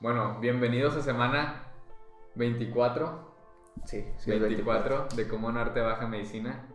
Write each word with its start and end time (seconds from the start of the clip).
Bueno, 0.00 0.38
bienvenidos 0.40 0.96
a 0.96 1.02
semana 1.02 1.74
24. 2.34 3.34
Sí, 3.84 4.02
sí, 4.16 4.30
24 4.30 5.08
de 5.14 5.28
Cómo 5.28 5.50
Arte 5.50 5.82
Baja 5.82 6.06
Medicina. 6.06 6.66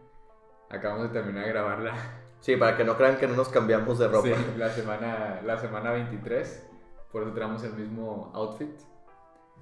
Acabamos 0.69 1.11
de 1.11 1.19
terminar 1.19 1.45
de 1.45 1.49
grabarla. 1.49 1.95
Sí, 2.39 2.55
para 2.55 2.77
que 2.77 2.83
no 2.83 2.95
crean 2.95 3.17
que 3.17 3.27
no 3.27 3.35
nos 3.35 3.49
cambiamos 3.49 3.97
de 3.97 4.09
ropa. 4.09 4.27
Sí, 4.27 4.35
la 4.57 4.69
semana, 4.69 5.41
la 5.43 5.57
semana 5.57 5.91
23. 5.93 6.69
Por 7.11 7.23
eso 7.23 7.31
tenemos 7.33 7.63
el 7.63 7.73
mismo 7.73 8.29
outfit. 8.35 8.79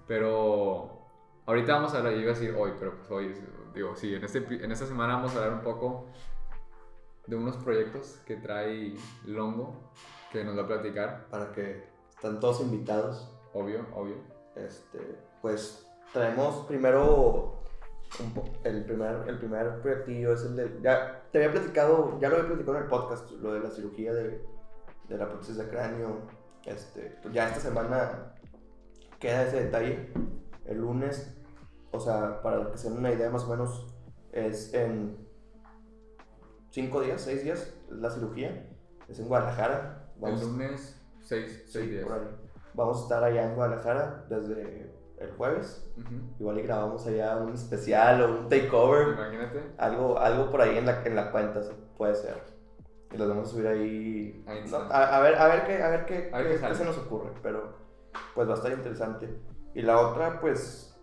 Pero 0.07 1.07
ahorita 1.45 1.75
vamos 1.75 1.93
a 1.93 1.99
hablar, 1.99 2.15
yo 2.15 2.19
iba 2.19 2.31
a 2.31 2.33
decir 2.33 2.53
hoy, 2.59 2.73
pero 2.77 2.97
pues 2.97 3.09
hoy, 3.11 3.33
digo, 3.73 3.95
sí, 3.95 4.13
en, 4.13 4.25
este, 4.25 4.39
en 4.39 4.71
esta 4.73 4.85
semana 4.85 5.15
vamos 5.15 5.33
a 5.35 5.37
hablar 5.37 5.53
un 5.53 5.61
poco 5.61 6.07
de 7.27 7.37
unos 7.37 7.55
proyectos 7.55 8.19
que 8.25 8.35
trae 8.35 8.93
Longo, 9.23 9.93
que 10.33 10.43
nos 10.43 10.57
va 10.57 10.63
a 10.63 10.67
platicar. 10.67 11.29
Para 11.29 11.53
que 11.53 11.87
están 12.09 12.41
todos 12.41 12.59
invitados. 12.59 13.32
Obvio, 13.53 13.85
obvio. 13.95 14.15
Este, 14.55 14.99
pues 15.41 15.85
traemos 16.11 16.65
primero 16.67 17.63
el 18.63 18.85
primer, 18.85 19.27
el 19.27 19.39
primer 19.39 19.81
proyectillo 19.81 20.33
es 20.33 20.43
el 20.43 20.55
de, 20.55 20.79
ya 20.81 21.23
te 21.31 21.39
había 21.39 21.51
platicado, 21.51 22.19
ya 22.19 22.29
lo 22.29 22.35
había 22.35 22.47
platicado 22.49 22.77
en 22.77 22.83
el 22.83 22.89
podcast, 22.89 23.31
lo 23.31 23.53
de 23.53 23.59
la 23.61 23.71
cirugía 23.71 24.13
de, 24.13 24.45
de 25.07 25.17
la 25.17 25.27
prótesis 25.27 25.57
de 25.57 25.67
cráneo, 25.67 26.21
este, 26.65 27.17
ya 27.31 27.47
esta 27.47 27.59
semana 27.59 28.35
queda 29.19 29.43
ese 29.43 29.63
detalle, 29.63 30.11
el 30.65 30.77
lunes, 30.77 31.35
o 31.91 31.99
sea, 31.99 32.41
para 32.41 32.71
que 32.71 32.77
se 32.77 32.89
den 32.89 32.99
una 32.99 33.11
idea 33.11 33.29
más 33.29 33.43
o 33.45 33.49
menos, 33.49 33.93
es 34.31 34.73
en 34.73 35.17
cinco 36.69 37.01
días, 37.01 37.21
seis 37.21 37.43
días, 37.43 37.73
es 37.89 37.97
la 37.97 38.09
cirugía, 38.11 38.69
es 39.07 39.19
en 39.19 39.27
Guadalajara, 39.27 40.11
El 40.21 40.39
lunes, 40.39 41.01
6 41.21 41.63
sí, 41.67 41.79
días. 41.87 42.05
por 42.05 42.13
ahí. 42.13 42.27
Vamos 42.73 42.99
a 42.99 43.03
estar 43.03 43.23
allá 43.23 43.43
en 43.45 43.55
Guadalajara 43.55 44.25
desde 44.29 44.91
el 45.17 45.31
jueves. 45.37 45.85
Ujú. 45.97 46.15
Igual 46.39 46.59
y 46.59 46.61
grabamos 46.63 47.05
allá 47.07 47.37
un 47.37 47.53
especial 47.53 48.21
o 48.23 48.39
un 48.39 48.49
takeover. 48.49 49.09
Imagínate. 49.09 49.63
Algo, 49.77 50.17
algo 50.19 50.49
por 50.51 50.61
ahí 50.61 50.77
en 50.77 50.85
la, 50.85 51.03
en 51.03 51.15
la 51.15 51.31
cuenta, 51.31 51.61
puede 51.97 52.15
ser. 52.15 52.41
Y 53.11 53.17
los 53.17 53.29
vamos 53.29 53.47
a 53.47 53.51
subir 53.51 53.67
ahí. 53.67 54.43
Ahí 54.47 54.65
no, 54.69 54.77
a, 54.77 55.17
a 55.17 55.19
ver, 55.21 55.35
a 55.35 55.47
ver 55.47 55.65
qué, 55.65 55.83
a 55.83 55.89
ver 55.89 56.05
qué, 56.05 56.29
A 56.33 56.37
ver 56.39 56.47
qué- 56.55 56.59
qué 56.61 56.67
qué 56.67 56.75
se 56.75 56.85
nos 56.85 56.97
ocurre. 56.97 57.29
Pero 57.43 57.73
pues 58.33 58.47
va 58.47 58.53
a 58.53 58.57
estar 58.57 58.71
interesante. 58.71 59.39
Y 59.75 59.81
la 59.83 59.99
otra, 59.99 60.39
pues, 60.39 60.95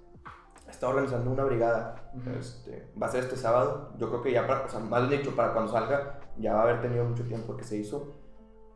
está 0.69 0.89
organizando 0.89 1.31
una 1.31 1.45
brigada. 1.45 1.97
Ujú. 2.15 2.31
este, 2.41 2.91
va 3.01 3.07
a 3.07 3.11
ser 3.11 3.23
este 3.25 3.37
sábado. 3.37 3.93
Yo 3.97 4.09
creo 4.09 4.23
que 4.23 4.33
ya, 4.33 4.45
para, 4.49 4.65
o 4.65 4.69
sea, 4.69 4.81
más 4.81 5.09
dicho, 5.09 5.37
para 5.37 5.53
cuando 5.53 5.71
salga, 5.71 6.19
ya 6.37 6.55
va 6.55 6.61
a 6.61 6.63
haber 6.65 6.81
tenido 6.81 7.05
mucho 7.05 7.23
tiempo 7.25 7.57
que 7.57 7.63
se 7.63 7.77
hizo. 7.77 8.13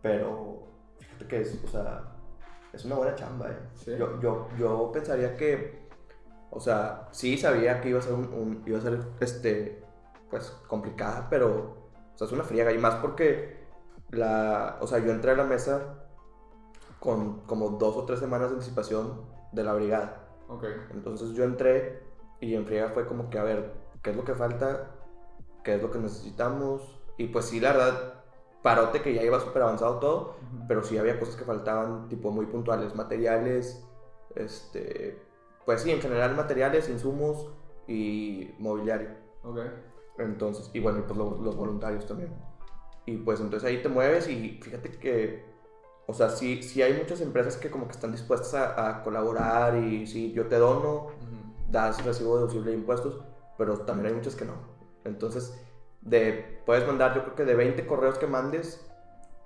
Pero 0.03 0.69
fíjate 1.01 1.27
que 1.27 1.41
es, 1.41 1.61
o 1.65 1.69
sea, 1.69 2.14
es 2.75 2.85
una 2.85 2.97
buena 2.97 3.15
chamba, 3.15 3.51
eh. 3.51 3.59
Sí. 3.75 3.97
Yo, 3.99 4.21
yo, 4.21 4.49
yo 4.59 4.91
pensaría 4.93 5.37
que, 5.37 5.89
o 6.51 6.61
sea, 6.61 7.09
sí 7.13 7.37
sabía 7.39 7.81
que 7.81 7.91
iba 7.91 7.99
a 7.99 8.03
ser 8.03 8.15
un, 8.15 8.25
un- 8.33 8.63
iba 8.67 8.79
a 8.79 8.83
ser, 8.83 8.99
este, 9.21 9.83
pues, 10.31 10.51
complicada, 10.69 11.29
pero, 11.31 11.77
o 12.15 12.19
sea, 12.19 12.27
es 12.27 12.33
una 12.33 12.45
friega. 12.45 12.73
Y 12.73 12.79
más 12.79 12.97
porque, 12.97 13.65
la, 14.11 14.79
o 14.81 14.87
sea, 14.87 14.99
yo 14.99 15.11
entré 15.13 15.33
a 15.33 15.37
la 15.37 15.45
mesa 15.45 16.01
con 17.01 17.41
como 17.43 17.71
dos 17.71 17.97
o 17.97 18.05
tres 18.05 18.19
semanas 18.21 18.49
de 18.51 18.55
anticipación 18.57 19.23
de 19.53 19.65
la 19.65 19.75
brigada. 19.75 20.27
Ok. 20.49 20.65
Entonces 20.93 21.31
yo 21.31 21.45
entré 21.45 22.03
y 22.41 22.55
en 22.55 22.67
friega 22.67 22.91
fue 22.91 23.07
como 23.07 23.31
que, 23.31 23.39
a 23.39 23.45
ver, 23.45 23.73
¿qué 24.03 24.11
es 24.11 24.17
lo 24.17 24.25
que 24.25 24.35
falta? 24.35 24.91
¿Qué 25.63 25.77
es 25.77 25.83
lo 25.83 25.91
que 25.91 25.99
necesitamos? 25.99 26.99
Y 27.17 27.29
pues 27.29 27.47
sí, 27.47 27.61
la 27.61 27.73
verdad, 27.73 28.24
parote 28.65 29.03
que 29.03 29.13
ya 29.15 29.23
iba 29.23 29.39
súper 29.39 29.63
avanzado 29.63 29.99
todo, 30.01 30.35
pero 30.67 30.83
sí 30.83 30.97
había 30.97 31.21
cosas 31.21 31.37
que 31.37 31.45
faltaban, 31.45 32.09
tipo 32.09 32.31
muy 32.31 32.47
puntuales, 32.47 32.95
materiales, 32.97 33.87
este, 34.35 35.23
pues 35.67 35.83
sí, 35.83 35.91
en 35.91 36.01
general 36.01 36.35
materiales, 36.35 36.89
insumos 36.89 37.51
y 37.87 38.55
mobiliario. 38.59 39.11
Ok. 39.43 39.59
Entonces, 40.19 40.71
y 40.73 40.81
bueno, 40.81 41.05
pues 41.07 41.19
lo- 41.19 41.37
los 41.43 41.55
voluntarios 41.57 42.07
también. 42.07 42.33
Y 43.05 43.19
pues 43.19 43.39
entonces 43.41 43.69
ahí 43.69 43.83
te 43.83 43.91
mueves 43.91 44.29
y 44.29 44.59
fíjate 44.63 44.91
que, 44.93 45.45
o 46.07 46.15
sea, 46.15 46.31
sí, 46.31 46.63
sí 46.63 46.81
hay 46.81 46.95
muchas 46.95 47.21
empresas 47.21 47.59
que 47.59 47.71
como 47.71 47.85
que 47.87 47.93
están 47.93 48.13
dispuestas 48.13 48.55
a, 48.55 48.89
a 48.89 49.03
colaborar 49.03 49.77
y 49.77 50.07
sí, 50.07 50.33
yo 50.33 50.47
te 50.47 50.57
dono, 50.57 51.09
Ujú. 51.09 51.71
das 51.71 52.03
recibo 52.03 52.37
deducible 52.39 52.71
de 52.71 52.79
impuestos, 52.79 53.21
pero 53.59 53.81
también 53.81 54.07
hay 54.09 54.15
muchas 54.15 54.35
que 54.37 54.47
no. 54.47 54.55
Entonces, 55.05 55.55
de, 56.05 56.61
puedes 56.67 56.87
mandar, 56.87 57.15
yo 57.15 57.23
creo 57.23 57.35
que 57.35 57.45
de 57.45 57.55
20 57.55 57.87
correos 57.87 58.19
que 58.19 58.27
mandes, 58.27 58.87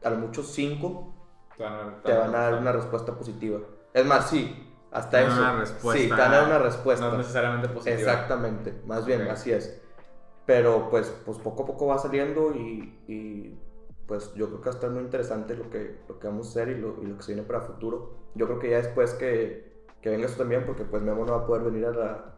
a 0.05 0.11
lo 0.11 0.17
mucho 0.17 0.43
5 0.43 1.15
Te 1.57 1.63
van 1.63 1.73
a, 1.75 2.03
te 2.03 2.13
van 2.13 2.35
a 2.35 2.39
dar 2.39 2.55
una 2.55 2.73
respuesta 2.73 3.15
positiva. 3.15 3.61
Es 3.95 4.05
más, 4.05 4.29
sí, 4.29 4.75
hasta 4.91 5.23
eso. 5.23 5.39
una 5.39 5.61
respuesta. 5.61 6.03
Sí, 6.03 6.09
te 6.09 6.15
van 6.15 6.33
a 6.33 6.37
dar 6.37 6.47
una 6.47 6.59
respuesta. 6.59 7.11
No 7.11 7.19
necesariamente 7.19 7.69
positiva. 7.69 7.97
Exactamente, 7.99 8.81
más 8.87 9.07
bien, 9.07 9.23
Ok. 9.23 9.31
así 9.31 9.53
es. 9.53 9.81
Pero 10.47 10.89
pues, 10.91 11.15
pues 11.25 11.39
poco 11.39 11.63
a 11.63 11.67
poco 11.67 11.87
va 11.87 11.99
saliendo 11.99 12.55
y, 12.55 13.03
y, 13.07 13.59
pues 14.07 14.33
yo 14.35 14.47
creo 14.47 14.61
que 14.61 14.65
va 14.67 14.73
a 14.73 14.75
estar 14.75 14.91
muy 14.91 15.03
interesante 15.03 15.55
lo 15.55 15.69
que, 15.69 16.01
lo 16.09 16.19
que 16.19 16.27
vamos 16.27 16.47
a 16.47 16.51
hacer 16.51 16.69
y 16.71 16.81
lo, 16.81 17.03
y 17.03 17.07
lo 17.07 17.17
que 17.19 17.23
se 17.23 17.35
viene 17.35 17.47
para 17.47 17.61
futuro. 17.61 18.15
Yo 18.35 18.47
creo 18.47 18.59
que 18.59 18.71
ya 18.71 18.79
después 18.79 19.13
que, 19.15 19.85
que 20.01 20.09
venga 20.09 20.27
eso 20.27 20.39
también, 20.39 20.65
porque 20.65 20.85
pues 20.85 21.03
Memo 21.03 21.27
no 21.27 21.33
va 21.37 21.43
a 21.43 21.47
poder 21.47 21.65
venir 21.65 21.85
a 21.85 21.91
la, 21.91 22.38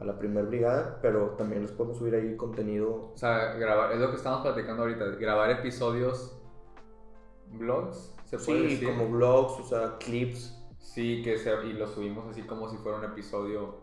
a 0.00 0.04
la 0.04 0.18
primer 0.18 0.46
brigada, 0.46 0.98
pero 1.02 1.30
también 1.36 1.62
les 1.62 1.72
podemos 1.72 1.98
subir 1.98 2.14
ahí 2.14 2.36
contenido. 2.36 3.10
O 3.12 3.16
sea, 3.16 3.52
grabar, 3.54 3.92
es 3.92 3.98
lo 4.00 4.10
que 4.10 4.16
estamos 4.16 4.40
platicando 4.40 4.82
ahorita. 4.82 5.04
Grabar 5.20 5.50
episodios, 5.50 6.40
vlogs, 7.48 8.14
se 8.24 8.38
puede 8.38 8.60
Sí, 8.60 8.68
decir. 8.76 8.88
como 8.88 9.08
vlogs, 9.10 9.60
o 9.60 9.64
sea, 9.64 9.96
clips. 9.98 10.56
Sí, 10.78 11.22
que 11.22 11.36
se, 11.38 11.50
y 11.66 11.74
lo 11.74 11.86
subimos 11.86 12.26
así 12.28 12.42
como 12.42 12.68
si 12.68 12.76
fuera 12.78 12.98
un 12.98 13.04
episodio, 13.04 13.76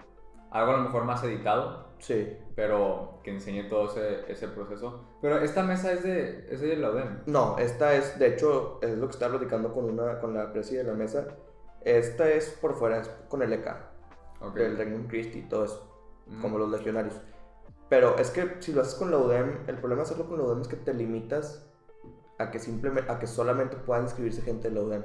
algo 0.51 0.71
a 0.73 0.77
lo 0.77 0.83
mejor 0.83 1.03
más 1.05 1.23
editado, 1.23 1.87
Sí. 1.99 2.35
pero 2.55 3.19
que 3.23 3.31
enseñe 3.31 3.69
todo 3.69 3.85
ese, 3.85 4.31
ese 4.31 4.47
proceso. 4.47 5.05
Pero 5.21 5.37
esta 5.39 5.63
mesa 5.63 5.91
es 5.91 6.03
de, 6.03 6.47
es 6.49 6.59
de 6.61 6.75
la 6.77 6.89
UDEM. 6.91 7.19
No, 7.27 7.57
esta 7.59 7.93
es, 7.95 8.17
de 8.17 8.27
hecho, 8.27 8.79
es 8.81 8.97
lo 8.97 9.05
que 9.07 9.11
estaba 9.13 9.33
platicando 9.37 9.73
con, 9.73 9.85
una, 9.85 10.19
con 10.19 10.33
la 10.33 10.51
presi 10.51 10.75
de 10.75 10.83
la 10.83 10.93
mesa. 10.93 11.27
Esta 11.85 12.29
es 12.29 12.49
por 12.59 12.75
fuera, 12.75 12.99
es 12.99 13.07
con 13.29 13.41
el 13.43 13.53
ECA. 13.53 13.91
Ok. 14.39 14.53
del 14.55 14.77
Regnum 14.77 15.07
Christi 15.07 15.39
y 15.39 15.49
todo 15.49 15.65
eso, 15.65 15.96
Mm. 16.29 16.41
como 16.41 16.57
los 16.57 16.69
legionarios. 16.69 17.19
Pero 17.89 18.17
es 18.17 18.31
que 18.31 18.57
si 18.59 18.73
lo 18.73 18.81
haces 18.81 18.95
con 18.95 19.11
la 19.11 19.17
UDEM, 19.17 19.65
el 19.67 19.77
problema 19.77 20.01
de 20.01 20.07
hacerlo 20.07 20.27
con 20.27 20.37
la 20.37 20.45
UDEM 20.45 20.61
es 20.61 20.67
que 20.67 20.75
te 20.75 20.93
limitas 20.93 21.65
a 22.37 22.51
que 22.51 22.59
simplemente, 22.59 23.11
a 23.11 23.17
que 23.19 23.27
solamente 23.27 23.77
pueda 23.77 24.01
inscribirse 24.01 24.41
gente 24.41 24.69
de 24.69 24.75
la 24.75 24.81
UDEM. 24.81 25.03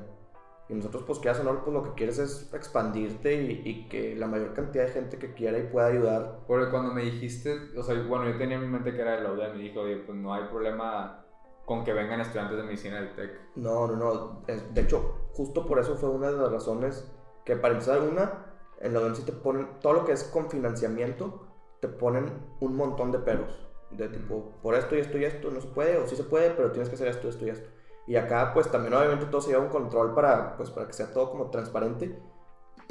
Y 0.68 0.74
nosotros, 0.74 1.02
pues, 1.06 1.18
quieras 1.18 1.40
o 1.40 1.44
no, 1.44 1.62
pues 1.64 1.74
lo 1.74 1.82
que 1.82 1.92
quieres 1.94 2.18
es 2.18 2.52
expandirte 2.54 3.34
y, 3.34 3.62
y 3.64 3.88
que 3.88 4.16
la 4.16 4.26
mayor 4.26 4.54
cantidad 4.54 4.86
de 4.86 4.92
gente 4.92 5.18
que 5.18 5.34
quiera 5.34 5.58
y 5.58 5.64
pueda 5.64 5.88
ayudar. 5.88 6.40
Porque 6.46 6.70
cuando 6.70 6.92
me 6.92 7.02
dijiste, 7.02 7.56
o 7.76 7.82
sea, 7.82 8.00
bueno, 8.02 8.28
yo 8.30 8.38
tenía 8.38 8.56
en 8.56 8.62
mi 8.62 8.68
mente 8.68 8.92
que 8.92 9.00
era 9.00 9.16
de 9.16 9.22
la 9.22 9.32
UDEM 9.32 9.56
y 9.56 9.62
dijo, 9.68 9.80
oye, 9.80 9.96
pues 9.96 10.16
no 10.16 10.32
hay 10.32 10.44
problema 10.44 11.24
con 11.64 11.84
que 11.84 11.92
vengan 11.92 12.20
estudiantes 12.20 12.56
de 12.56 12.62
medicina 12.64 13.00
del 13.00 13.14
TEC. 13.14 13.30
No, 13.56 13.86
no, 13.86 13.96
no. 13.96 14.42
de 14.46 14.80
hecho, 14.80 15.28
justo 15.32 15.66
por 15.66 15.78
eso 15.78 15.96
fue 15.96 16.08
una 16.08 16.30
de 16.30 16.36
las 16.36 16.50
razones 16.50 17.10
que, 17.44 17.56
para 17.56 17.74
empezar, 17.74 18.00
una, 18.00 18.51
en 18.82 18.94
la 18.94 19.14
sí 19.14 19.22
te 19.22 19.32
ponen, 19.32 19.68
todo 19.80 19.92
lo 19.92 20.04
que 20.04 20.12
es 20.12 20.24
con 20.24 20.50
financiamiento, 20.50 21.46
te 21.80 21.88
ponen 21.88 22.26
un 22.60 22.76
montón 22.76 23.12
de 23.12 23.18
peros. 23.18 23.58
De 23.90 24.08
tipo, 24.08 24.52
por 24.62 24.74
esto 24.74 24.96
y 24.96 25.00
esto 25.00 25.18
y 25.18 25.24
esto 25.24 25.50
no 25.50 25.60
se 25.60 25.68
puede, 25.68 25.98
o 25.98 26.06
sí 26.06 26.16
se 26.16 26.24
puede, 26.24 26.50
pero 26.50 26.72
tienes 26.72 26.88
que 26.88 26.96
hacer 26.96 27.08
esto, 27.08 27.28
esto 27.28 27.46
y 27.46 27.50
esto. 27.50 27.68
Y 28.06 28.16
acá, 28.16 28.52
pues 28.52 28.70
también 28.70 28.94
obviamente 28.94 29.26
todo 29.26 29.40
se 29.40 29.50
lleva 29.50 29.62
un 29.62 29.68
control 29.68 30.14
para, 30.14 30.56
pues, 30.56 30.70
para 30.70 30.86
que 30.86 30.92
sea 30.92 31.12
todo 31.12 31.30
como 31.30 31.50
transparente, 31.50 32.18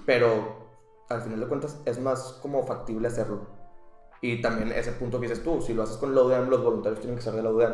pero 0.05 0.69
al 1.09 1.21
final 1.21 1.39
de 1.39 1.47
cuentas 1.47 1.81
es 1.85 1.99
más 1.99 2.39
como 2.41 2.63
factible 2.65 3.07
hacerlo. 3.07 3.47
Y 4.21 4.41
también 4.41 4.71
ese 4.71 4.91
punto 4.93 5.19
que 5.19 5.27
dices 5.27 5.43
tú, 5.43 5.61
si 5.61 5.73
lo 5.73 5.83
haces 5.83 5.97
con 5.97 6.15
la 6.15 6.21
UDEM, 6.21 6.49
los 6.49 6.63
voluntarios 6.63 6.99
tienen 6.99 7.17
que 7.17 7.23
ser 7.23 7.33
de 7.33 7.43
la 7.43 7.49
UDEM. 7.49 7.73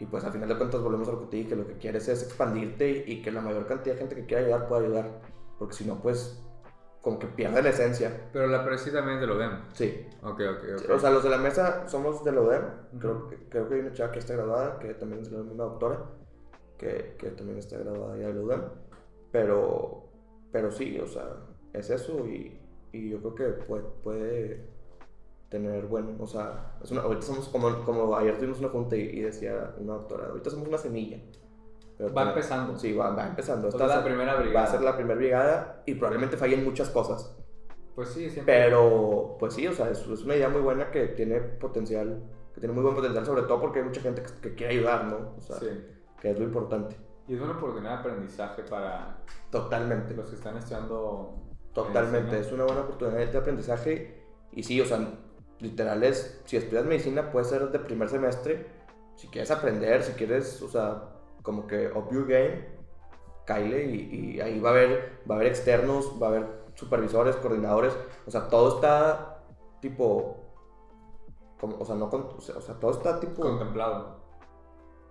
Y 0.00 0.06
pues 0.06 0.24
al 0.24 0.32
final 0.32 0.48
de 0.48 0.56
cuentas 0.56 0.80
volvemos 0.80 1.06
a 1.08 1.12
lo 1.12 1.20
que 1.20 1.26
te 1.26 1.36
dije, 1.36 1.54
lo 1.54 1.66
que 1.66 1.78
quieres 1.78 2.08
es 2.08 2.22
expandirte 2.22 3.04
y 3.06 3.22
que 3.22 3.30
la 3.30 3.40
mayor 3.40 3.66
cantidad 3.66 3.94
de 3.94 4.00
gente 4.00 4.16
que 4.16 4.26
quiera 4.26 4.42
ayudar 4.42 4.68
pueda 4.68 4.82
ayudar. 4.82 5.20
Porque 5.58 5.74
si 5.74 5.84
no, 5.84 6.00
pues 6.00 6.42
como 7.04 7.18
que 7.18 7.26
pierde 7.28 7.62
la 7.62 7.68
esencia. 7.68 8.28
Pero 8.32 8.46
la 8.48 8.64
presi 8.64 8.90
también 8.90 9.18
es 9.18 9.20
de 9.20 9.26
la 9.28 9.34
UDEM. 9.34 9.50
Sí. 9.74 10.06
Ok, 10.22 10.40
ok, 10.40 10.64
ok. 10.84 10.90
O 10.90 10.98
sea, 10.98 11.10
los 11.10 11.22
de 11.22 11.28
la 11.30 11.36
mesa 11.38 11.86
somos 11.86 12.24
de 12.24 12.32
la 12.32 12.40
UDEM. 12.40 12.62
Ujú. 12.64 12.98
creo, 12.98 13.28
que, 13.28 13.36
creo 13.50 13.68
que 13.68 13.74
hay 13.74 13.80
una 13.82 13.92
chava 13.92 14.10
que 14.12 14.18
está 14.20 14.32
graduada, 14.34 14.78
que 14.78 14.94
también 14.94 15.20
es 15.22 15.30
la 15.30 15.42
misma 15.42 15.64
doctora, 15.64 16.00
que, 16.78 17.14
que 17.18 17.28
también 17.30 17.58
está 17.58 17.76
graduada 17.78 18.16
ya 18.16 18.28
de 18.28 18.34
la 18.34 18.40
UDEM. 18.40 18.62
Pero, 19.30 20.08
pero 20.50 20.70
sí, 20.72 20.98
o 20.98 21.06
sea, 21.06 21.28
es 21.74 21.90
eso 21.90 22.26
y, 22.26 22.58
y 22.92 23.10
yo 23.10 23.20
creo 23.20 23.34
que 23.34 23.44
puede, 23.64 23.82
puede 24.02 24.64
tener 25.50 25.86
buen, 25.86 26.16
o 26.20 26.26
sea, 26.26 26.76
es 26.82 26.90
una- 26.90 27.02
ahorita 27.02 27.22
somos 27.26 27.48
como, 27.48 27.84
como 27.84 28.16
ayer 28.16 28.36
tuvimos 28.38 28.58
una 28.60 28.70
junta 28.70 28.96
y, 28.96 29.02
y 29.02 29.20
decía 29.20 29.74
una 29.78 29.94
doctora, 29.94 30.28
ahorita 30.28 30.50
somos 30.50 30.68
una 30.68 30.78
semilla. 30.78 31.18
Pero 31.96 32.12
Va 32.12 32.28
empezando. 32.28 32.76
Sí, 32.78 32.92
va, 32.92 33.10
va 33.10 33.26
empezando. 33.28 33.68
Esta 33.68 33.84
Esta 33.84 33.84
es 33.84 33.90
la 33.90 33.96
va 33.98 34.04
primera 34.04 34.34
Va 34.34 34.40
brigada. 34.40 34.66
a 34.66 34.70
ser 34.70 34.80
la 34.82 34.96
primera 34.96 35.14
brigada 35.16 35.82
y 35.86 35.94
probablemente 35.94 36.36
fallen 36.36 36.64
muchas 36.64 36.90
cosas. 36.90 37.36
Pues 37.94 38.08
sí, 38.08 38.28
siempre. 38.28 38.52
Pero, 38.64 39.36
pues 39.38 39.54
sí, 39.54 39.66
o 39.68 39.72
sea, 39.72 39.88
es, 39.90 40.00
es 40.00 40.22
una 40.24 40.34
idea 40.34 40.48
muy 40.48 40.60
buena 40.60 40.90
que 40.90 41.06
tiene 41.08 41.38
potencial, 41.40 42.20
que 42.52 42.60
tiene 42.60 42.74
muy 42.74 42.82
buen 42.82 42.96
potencial, 42.96 43.24
sobre 43.24 43.42
todo 43.42 43.60
porque 43.60 43.78
hay 43.78 43.84
mucha 43.84 44.00
gente 44.00 44.22
que, 44.22 44.40
que 44.40 44.54
quiere 44.56 44.74
ayudar, 44.74 45.04
¿no? 45.04 45.34
O 45.38 45.40
sea, 45.40 45.56
Sí. 45.56 45.68
que 46.20 46.30
es 46.32 46.38
lo 46.38 46.44
importante. 46.44 46.96
Y 47.28 47.36
es 47.36 47.40
una 47.40 47.52
oportunidad 47.52 47.92
de 47.92 47.98
aprendizaje 48.00 48.62
para 48.64 49.18
Totalmente. 49.50 50.14
los 50.14 50.28
que 50.28 50.36
están 50.36 50.56
estudiando. 50.56 51.36
Totalmente, 51.72 52.32
medicina. 52.32 52.38
es 52.46 52.52
una 52.52 52.64
buena 52.64 52.80
oportunidad 52.82 53.26
de 53.30 53.38
aprendizaje. 53.38 54.24
Y 54.52 54.62
sí, 54.64 54.80
o 54.80 54.84
sea, 54.84 54.98
literal 55.60 56.02
es, 56.02 56.40
si 56.44 56.56
estudias 56.56 56.84
medicina 56.84 57.30
puede 57.30 57.44
ser 57.46 57.70
de 57.70 57.78
primer 57.78 58.08
semestre. 58.08 58.66
Si 59.14 59.28
quieres 59.28 59.50
aprender, 59.52 60.02
si 60.02 60.12
quieres, 60.12 60.60
o 60.62 60.68
sea, 60.68 61.13
como 61.44 61.68
que 61.68 61.86
up 61.94 62.10
your 62.10 62.26
game, 62.26 62.66
caile 63.46 63.84
y, 63.84 64.34
y 64.36 64.40
ahí 64.40 64.58
va 64.58 64.70
a 64.70 64.72
haber, 64.72 65.20
va 65.30 65.36
a 65.36 65.38
haber 65.38 65.46
externos, 65.48 66.12
va 66.20 66.26
a 66.26 66.30
haber 66.30 66.64
supervisores, 66.74 67.36
coordinadores. 67.36 67.96
O 68.26 68.30
sea, 68.32 68.48
todo 68.48 68.74
está 68.76 69.44
tipo, 69.80 70.38
como, 71.60 71.76
o 71.78 71.84
sea, 71.84 71.94
no, 71.94 72.06
o 72.06 72.40
sea, 72.40 72.74
todo 72.80 72.90
está 72.90 73.20
tipo, 73.20 73.42
Contemplado. 73.42 74.16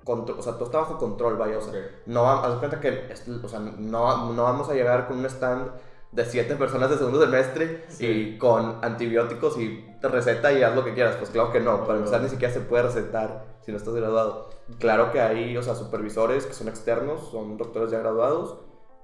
contro- 0.04 0.38
o 0.38 0.42
sea, 0.42 0.54
todo 0.54 0.66
está 0.66 0.80
bajo 0.80 0.98
control, 0.98 1.38
vaya, 1.38 1.60
o 1.60 1.62
sea, 1.62 1.74
no 2.08 2.28
haz 2.30 2.58
cuenta 2.58 2.80
que 2.82 3.14
o 3.44 3.48
sea, 3.48 3.60
no, 3.60 4.34
no 4.34 4.44
vamos 4.44 4.68
a 4.70 4.74
llegar 4.74 5.08
con 5.08 5.20
un 5.20 5.26
stand 5.28 5.72
de 6.14 6.26
siete 6.26 6.56
personas 6.56 6.90
de 6.90 6.98
segundo 6.98 7.20
semestre 7.20 7.86
Sí. 7.88 8.06
y 8.06 8.38
con 8.38 8.80
antibióticos 8.84 9.58
y 9.58 9.84
te 10.00 10.08
receta 10.08 10.52
y 10.54 10.62
haz 10.62 10.76
lo 10.76 10.84
que 10.86 10.94
quieras. 10.94 11.16
Pues 11.16 11.30
claro 11.32 11.52
que 11.52 11.60
no, 11.60 11.84
para 11.86 11.98
empezar 11.98 12.22
ni 12.22 12.30
siquiera 12.30 12.54
se 12.54 12.60
puede 12.62 12.84
recetar 12.84 13.46
si 13.62 13.72
no 13.72 13.78
estás 13.78 13.96
graduado. 13.96 14.50
Claro 14.80 15.12
que 15.12 15.20
hay, 15.22 15.58
o 15.58 15.64
sea, 15.64 15.76
supervisores 15.76 16.46
que 16.46 16.54
son 16.54 16.68
externos, 16.68 17.30
son 17.32 17.58
doctores 17.58 17.92
ya 17.92 18.00
graduados 18.00 18.60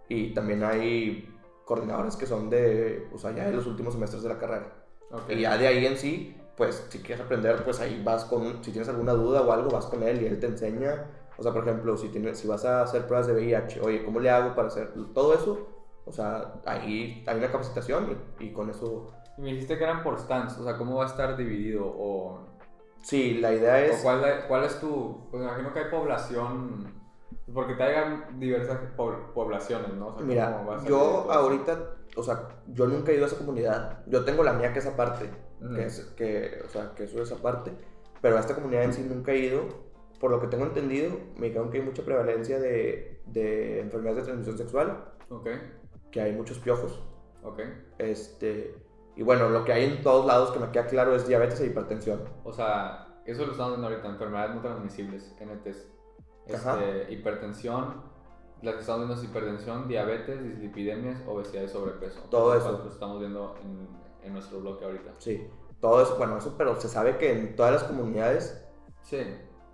y 0.08 0.34
también 0.34 0.64
hay 0.64 1.36
coordinadores 1.66 2.16
que 2.16 2.26
son 2.26 2.50
de, 2.50 3.08
o 3.14 3.18
sea, 3.18 3.32
ya 3.32 3.46
de 3.46 3.54
los 3.54 3.66
últimos 3.66 3.94
semestres 3.94 4.24
de 4.24 4.30
la 4.30 4.38
carrera. 4.38 4.74
Ok. 5.12 5.30
Y 5.30 5.42
ya 5.42 5.58
de 5.58 5.68
ahí 5.68 5.86
en 5.86 5.98
sí, 5.98 6.36
pues 6.56 6.86
si 6.90 7.00
quieres 7.00 7.24
aprender, 7.24 7.64
pues 7.64 7.80
ahí 7.80 8.02
vas 8.04 8.26
con, 8.26 8.64
si 8.64 8.72
tienes 8.72 8.90
alguna 8.90 9.14
duda 9.14 9.42
o 9.42 9.52
algo, 9.52 9.70
vas 9.70 9.86
con 9.86 10.04
él 10.04 10.22
y 10.22 10.26
él 10.26 10.40
te 10.40 10.48
enseña. 10.48 11.06
O 11.38 11.44
sea, 11.44 11.54
por 11.54 11.64
ejemplo, 11.64 11.96
si, 11.96 12.10
tienes, 12.10 12.38
si 12.38 12.48
vas 12.48 12.66
a 12.66 12.82
hacer 12.82 13.08
pruebas 13.08 13.28
de 13.28 13.34
VIH, 13.34 13.82
oye, 13.82 14.04
¿cómo 14.04 14.20
le 14.20 14.30
hago 14.30 14.56
para 14.56 14.68
hacer 14.68 14.92
todo 15.14 15.34
eso? 15.34 15.68
O 16.10 16.12
sea, 16.12 16.56
ahí 16.66 17.24
hay 17.28 17.38
una 17.38 17.52
capacitación 17.52 18.18
y, 18.40 18.46
y 18.46 18.52
con 18.52 18.70
eso... 18.70 19.14
Y 19.38 19.42
me 19.42 19.52
dijiste 19.54 19.78
que 19.78 19.84
eran 19.84 20.04
por 20.04 20.20
stands, 20.20 20.58
o 20.58 20.64
sea, 20.64 20.76
¿cómo 20.78 20.98
va 20.98 21.04
a 21.04 21.08
estar 21.08 21.38
dividido? 21.38 21.86
O, 21.86 22.40
Sí, 23.02 23.36
la 23.36 23.54
idea 23.54 23.76
o 23.76 23.78
es... 23.78 24.02
cuál, 24.02 24.22
cuál 24.50 24.66
es 24.66 24.78
tu. 24.82 25.30
Pues 25.32 25.42
me 25.42 25.48
imagino 25.48 25.72
que 25.72 25.80
hay 25.80 25.90
población. 25.90 26.94
Porque 27.54 27.76
te 27.76 27.84
hayan 27.84 28.40
diversas 28.40 28.78
po- 28.98 29.32
poblaciones, 29.34 29.94
¿no? 29.94 30.08
O 30.08 30.12
sea, 30.12 30.18
¿cómo 30.18 30.28
Mira, 30.28 30.84
yo 30.86 31.32
ahorita, 31.32 31.80
o 32.18 32.24
sea, 32.24 32.50
yo 32.68 32.88
nunca 32.88 33.12
he 33.12 33.16
ido 33.16 33.24
a 33.24 33.28
esa 33.28 33.38
comunidad. 33.38 34.04
Yo 34.08 34.26
tengo 34.26 34.44
la 34.44 34.54
mía 34.54 34.74
que 34.74 34.80
es 34.80 34.86
aparte, 34.86 35.30
Ujú. 35.62 35.76
que 35.76 35.86
es, 35.86 36.02
que, 36.18 36.62
o 36.66 36.70
sea, 36.70 36.92
que 36.94 37.06
eso 37.06 37.22
es 37.24 37.32
aparte. 37.32 37.72
Pero 38.22 38.36
a 38.36 38.42
esta 38.42 38.54
comunidad 38.56 38.84
en 38.84 38.94
sí 38.94 39.06
nunca 39.10 39.32
he 39.32 39.38
ido. 39.40 39.62
Por 40.20 40.32
lo 40.32 40.42
que 40.42 40.48
tengo 40.48 40.66
entendido, 40.66 41.12
me 41.38 41.48
dijeron 41.48 41.72
que 41.72 41.78
hay 41.78 41.84
mucha 41.86 42.04
prevalencia 42.04 42.60
de, 42.60 43.22
de 43.28 43.80
enfermedades 43.80 44.18
de 44.18 44.24
transmisión 44.34 44.58
sexual, 44.58 45.06
Ok, 45.30 45.48
que 46.12 46.22
hay 46.22 46.34
muchos 46.34 46.60
piojos. 46.60 47.02
ok. 47.44 47.60
Este, 47.98 48.76
y 49.16 49.24
bueno, 49.24 49.50
lo 49.50 49.66
que 49.66 49.74
hay 49.74 49.86
en 49.86 50.02
todos 50.02 50.26
lados 50.26 50.52
que 50.52 50.60
me 50.60 50.72
queda 50.72 50.88
claro 50.88 51.16
es 51.16 51.28
diabetes 51.28 51.60
e 51.62 51.68
hipertensión. 51.68 52.24
O 52.44 52.54
sea, 52.54 53.22
eso 53.26 53.46
lo 53.46 53.52
estamos 53.52 53.74
viendo 53.74 53.88
ahorita, 53.88 54.08
enfermedades 54.08 54.56
no 54.56 54.62
transmisibles, 54.62 55.36
NTs. 55.40 55.88
Ajá. 56.56 56.80
Este, 56.82 57.14
hipertensión, 57.14 58.02
las 58.62 58.76
que 58.76 58.82
estamos 58.82 59.02
viendo 59.02 59.22
es 59.22 59.30
hipertensión, 59.30 59.88
diabetes, 59.88 60.44
dislipidemias, 60.44 61.22
obesidad 61.28 61.64
y 61.64 61.68
sobrepeso. 61.68 62.22
Todo 62.30 62.56
eso. 62.56 62.84
Lo 62.84 62.90
estamos 62.90 63.20
viendo 63.20 63.56
en, 63.64 63.88
en 64.24 64.34
nuestro 64.34 64.60
bloque 64.60 64.86
ahorita. 64.86 65.12
Sí, 65.18 65.48
todo 65.82 66.02
eso, 66.02 66.18
bueno, 66.18 66.38
eso, 66.38 66.56
pero 66.58 66.80
se 66.80 66.88
sabe 66.88 67.18
que 67.18 67.32
en 67.32 67.56
todas 67.56 67.74
las 67.74 67.84
comunidades, 67.84 68.66
Sí, 69.10 69.18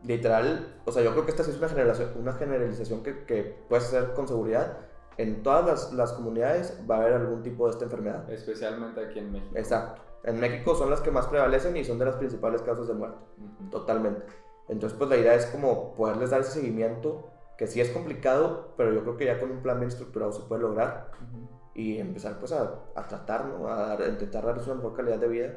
literal, 0.04 0.82
o 0.86 0.92
sea, 0.94 1.04
yo 1.04 1.12
creo 1.12 1.26
que 1.26 1.32
esta 1.32 1.44
sí 1.44 1.52
es 1.52 1.58
una 1.58 1.68
generalización, 1.68 2.18
una 2.18 2.34
generalización 2.34 3.04
que, 3.04 3.26
que 3.26 3.44
puedes 3.68 3.86
hacer 3.86 4.14
con 4.14 4.28
seguridad. 4.28 4.78
En 5.18 5.44
todas 5.44 5.66
las, 5.66 5.94
las 5.94 6.14
comunidades 6.14 6.80
va 6.90 6.96
a 6.98 7.02
haber 7.02 7.14
algún 7.14 7.42
tipo 7.44 7.66
de 7.66 7.72
esta 7.72 7.86
enfermedad. 7.86 8.30
especialmente 8.30 9.04
aquí 9.06 9.20
en 9.20 9.32
México. 9.32 9.52
Exacto. 9.56 10.02
En 10.24 10.40
México 10.40 10.76
son 10.76 10.90
las 10.90 11.02
que 11.02 11.12
más 11.12 11.28
prevalecen 11.28 11.78
y 11.78 11.84
son 11.86 12.00
de 12.00 12.06
las 12.06 12.16
principales 12.16 12.62
causas 12.64 12.88
de 12.88 12.94
muerte. 12.96 13.18
Ujú. 13.38 13.70
Totalmente. 13.70 14.24
Entonces, 14.68 14.98
pues 14.98 15.10
la 15.10 15.18
idea 15.18 15.36
es 15.36 15.46
como 15.46 15.94
poderles 15.94 16.32
dar 16.32 16.42
ese 16.42 16.52
seguimiento, 16.54 17.30
que 17.58 17.68
sí 17.68 17.80
es 17.80 17.90
complicado, 17.92 18.74
pero 18.76 18.92
yo 18.94 19.02
creo 19.04 19.18
que 19.18 19.26
ya 19.26 19.40
con 19.40 19.52
un 19.52 19.62
plan 19.62 19.78
bien 19.80 19.90
estructurado 19.90 20.32
se 20.34 20.42
puede 20.44 20.62
lograr. 20.64 21.12
Ujú. 21.22 21.48
y 21.78 21.98
empezar 22.00 22.40
pues 22.40 22.54
a, 22.54 22.74
a 22.96 23.06
tratar, 23.08 23.46
¿no? 23.46 23.68
A, 23.68 23.88
dar- 23.98 24.08
intentar 24.08 24.46
darles 24.46 24.66
una 24.66 24.76
mejor 24.76 24.96
calidad 24.96 25.18
de 25.20 25.28
vida 25.28 25.50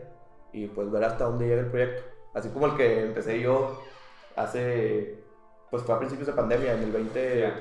y 0.53 0.67
pues 0.67 0.91
ver 0.91 1.05
hasta 1.05 1.25
dónde 1.25 1.47
llega 1.47 1.61
el 1.61 1.71
proyecto. 1.71 2.03
Así 2.35 2.49
como 2.51 2.67
el 2.67 2.77
que 2.77 3.05
empecé 3.05 3.41
yo 3.41 3.79
hace, 4.37 5.23
pues 5.71 5.83
fue 5.85 5.95
a 5.95 5.99
principios 5.99 6.27
de 6.27 6.33
pandemia, 6.33 6.75
en 6.75 6.83
el 6.83 6.93
20, 6.93 7.41
Ya. 7.41 7.55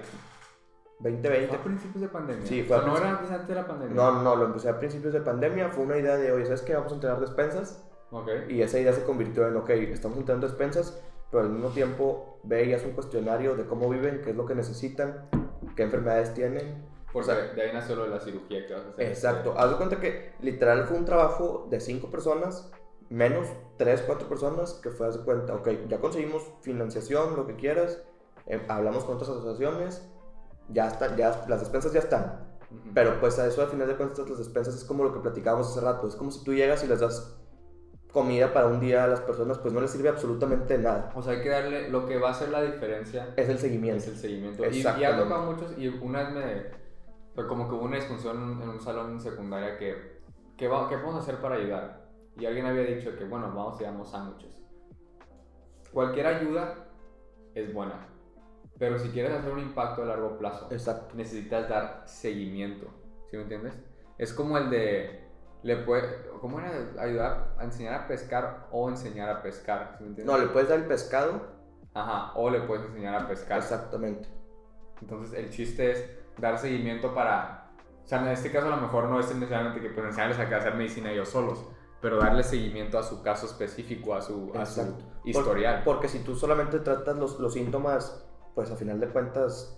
2020. 1.00 1.48
¿Fue 1.48 1.58
a 1.58 1.64
principios 1.64 2.02
de 2.02 2.08
pandemia? 2.08 2.46
Sí, 2.46 2.62
O 2.62 2.66
fue 2.66 2.78
a 2.78 2.82
¿No 2.82 2.98
era 2.98 3.10
antes, 3.12 3.32
antes 3.32 3.48
de 3.48 3.56
la 3.56 3.68
pandemia? 3.68 3.96
No, 3.96 4.24
no, 4.24 4.36
lo 4.36 4.46
empecé 4.46 4.70
a 4.70 4.80
principios 4.80 5.14
de 5.14 5.22
pandemia, 5.22 5.70
fue 5.70 5.84
una 5.84 5.98
idea 5.98 6.18
de, 6.18 6.32
oye, 6.32 6.46
¿sabes 6.46 6.62
qué? 6.62 6.74
Vamos 6.76 6.92
a 6.92 6.96
entregar 6.96 7.20
despensas 7.20 7.84
Ok. 8.12 8.30
y 8.50 8.62
esa 8.62 8.80
idea 8.80 8.94
se 8.94 9.04
convirtió 9.04 9.48
en, 9.48 9.56
ok, 9.58 9.70
estamos 9.70 10.18
entregando 10.18 10.48
despensas, 10.48 11.00
pero 11.30 11.44
al 11.44 11.50
mismo 11.50 11.70
tiempo 11.70 12.40
ve 12.44 12.66
y 12.66 12.74
hace 12.74 12.88
un 12.88 12.94
cuestionario 12.94 13.56
de 13.56 13.66
cómo 13.66 13.90
viven, 13.90 14.22
qué 14.24 14.32
es 14.32 14.36
lo 14.36 14.46
que 14.46 14.56
necesitan, 14.56 15.30
qué 15.76 15.84
enfermedades 15.84 16.34
tienen, 16.34 16.86
Porque 17.12 17.32
o 17.32 17.36
sea, 17.36 17.54
de 17.54 17.62
ahí 17.62 17.72
nació 17.74 17.96
lo 17.96 18.04
de 18.04 18.10
la 18.10 18.20
cirugía 18.20 18.66
que 18.66 18.74
vas 18.74 18.86
a 18.86 18.90
hacer. 18.90 19.06
Exacto. 19.08 19.54
Haz 19.58 19.72
de 19.72 19.78
cuenta 19.78 20.00
que 20.00 20.34
literal 20.42 20.86
fue 20.86 20.98
un 20.98 21.06
trabajo 21.06 21.68
de 21.70 21.80
cinco 21.80 22.10
personas, 22.10 22.72
menos 23.10 23.48
tres, 23.78 24.02
cuatro 24.06 24.28
personas, 24.28 24.74
que 24.82 24.90
fue, 24.90 25.08
haz 25.08 25.18
de 25.20 25.24
cuenta, 25.24 25.54
ok, 25.54 25.70
ya 25.88 26.00
conseguimos 26.00 26.44
financiación, 26.62 27.36
lo 27.36 27.46
que 27.46 27.56
quieras, 27.56 28.02
eh, 28.48 28.62
hablamos 28.68 29.04
con 29.04 29.16
otras 29.16 29.30
asociaciones, 29.30 30.10
ya 30.70 30.88
está, 30.88 31.16
ya, 31.16 31.46
las 31.48 31.60
despensas 31.60 31.94
ya 31.94 32.00
están. 32.00 32.48
Ujú. 32.70 32.92
Pero 32.94 33.20
pues 33.20 33.40
a 33.40 33.48
eso 33.48 33.62
al 33.62 33.70
final 33.70 33.88
de 33.88 33.96
cuentas 33.96 34.28
las 34.30 34.40
despensas 34.40 34.76
es 34.76 34.84
como 34.84 35.04
lo 35.04 35.14
que 35.14 35.20
platicábamos 35.20 35.70
hace 35.72 35.82
rato, 35.82 36.08
es 36.08 36.16
como 36.16 36.32
si 36.32 36.44
tú 36.44 36.54
llegas 36.54 36.84
y 36.84 36.88
les 36.88 37.00
das 37.00 37.38
comida 38.12 38.52
para 38.52 38.68
un 38.68 38.80
día 38.80 39.04
a 39.04 39.08
las 39.08 39.22
personas, 39.22 39.60
pues 39.60 39.74
no 39.74 39.82
les 39.82 39.92
sirve 39.92 40.10
absolutamente 40.10 40.78
nada. 40.78 41.12
O 41.14 41.22
sea, 41.22 41.34
hay 41.34 41.42
que 41.42 41.50
darle 41.50 41.90
lo 41.90 42.06
que 42.08 42.18
va 42.18 42.30
a 42.30 42.32
hacer 42.32 42.50
la 42.50 42.62
diferencia 42.64 43.34
Es 43.36 43.48
el 43.50 43.60
seguimiento. 43.60 43.98
es 43.98 44.08
el 44.08 44.16
seguimiento. 44.18 44.64
Y, 44.66 44.78
y 44.80 45.04
ha 45.04 45.18
tocado 45.18 45.52
muchos, 45.52 45.78
y 45.78 45.88
una 45.88 46.24
vez 46.24 46.32
me. 46.32 46.88
Fue 47.36 47.48
como 47.48 47.70
que 47.70 47.76
hubo 47.76 47.84
una 47.84 47.98
discusión 47.98 48.60
en 48.62 48.70
un 48.70 48.80
salón 48.82 49.20
secundaria 49.22 49.78
que. 49.78 50.18
¿Qué, 50.58 50.68
va, 50.68 50.90
qué 50.90 50.98
podemos 50.98 51.22
hacer 51.22 51.40
para 51.40 51.56
ayudar? 51.56 52.08
Y 52.36 52.46
alguien 52.48 52.66
había 52.66 52.84
dicho 52.84 53.16
que, 53.16 53.26
bueno, 53.26 53.48
vamos 53.54 53.80
y 53.80 53.84
damos 53.84 54.10
sándwiches. 54.10 54.58
Cualquier 55.92 56.26
ayuda 56.26 56.88
es 57.54 57.72
buena. 57.74 58.08
Pero 58.80 59.00
si 59.00 59.10
quieres 59.10 59.32
hacer 59.32 59.52
un 59.52 59.60
impacto 59.60 60.04
a 60.04 60.06
largo 60.06 60.38
plazo, 60.38 60.68
Exacto. 60.72 61.16
necesitas 61.16 61.68
dar 61.70 62.04
seguimiento. 62.06 62.88
¿Sí 63.32 63.38
me 63.38 63.44
entiendes? 63.44 63.74
Es 64.18 64.34
como 64.34 64.58
el 64.58 64.70
de. 64.70 65.26
Le 65.64 65.78
puede, 65.78 66.28
¿Cómo 66.40 66.60
era? 66.60 66.72
Ayudar 67.02 67.56
a 67.58 67.64
enseñar 67.64 67.94
a 67.96 68.08
pescar 68.08 68.68
o 68.72 68.88
enseñar 68.90 69.30
a 69.30 69.42
pescar. 69.42 69.96
¿Sí 69.98 70.04
me 70.04 70.10
entiendes? 70.10 70.26
No, 70.34 70.40
le 70.40 70.48
puedes 70.52 70.70
dar 70.70 70.80
el 70.80 70.86
pescado. 70.86 71.42
Ajá, 71.94 72.32
o 72.36 72.50
le 72.52 72.62
puedes 72.62 72.86
enseñar 72.86 73.16
a 73.16 73.28
pescar. 73.28 73.58
Exactamente. 73.58 74.30
Entonces 75.02 75.38
el 75.38 75.50
chiste 75.50 75.92
es 75.92 76.10
dar 76.38 76.58
seguimiento 76.60 77.14
para, 77.16 77.72
o 78.04 78.08
sea, 78.08 78.22
en 78.22 78.28
este 78.28 78.52
caso 78.52 78.68
a 78.68 78.76
lo 78.76 78.82
mejor 78.82 79.06
no 79.06 79.20
es 79.20 79.34
necesariamente 79.34 79.82
que 79.82 79.90
pues 79.90 80.06
enseñarles 80.06 80.40
a 80.40 80.44
hacer 80.58 80.76
medicina 80.76 81.12
ellos 81.12 81.30
solos, 81.30 81.66
pero 82.02 82.18
darle 82.18 82.44
seguimiento 82.44 83.00
a 83.00 83.04
su 83.04 83.24
caso 83.24 83.48
específico, 83.48 84.14
a 84.14 84.22
su, 84.22 84.52
a 84.56 84.66
su 84.66 84.96
historial. 85.26 85.84
Por- 85.84 85.96
porque 85.96 86.08
si 86.08 86.20
tú 86.20 86.36
solamente 86.36 86.80
tratas 86.80 87.18
los, 87.18 87.40
los 87.40 87.54
síntomas, 87.54 88.27
pues 88.58 88.72
a 88.72 88.76
final 88.76 89.00
de 89.00 89.08
cuentas 89.10 89.78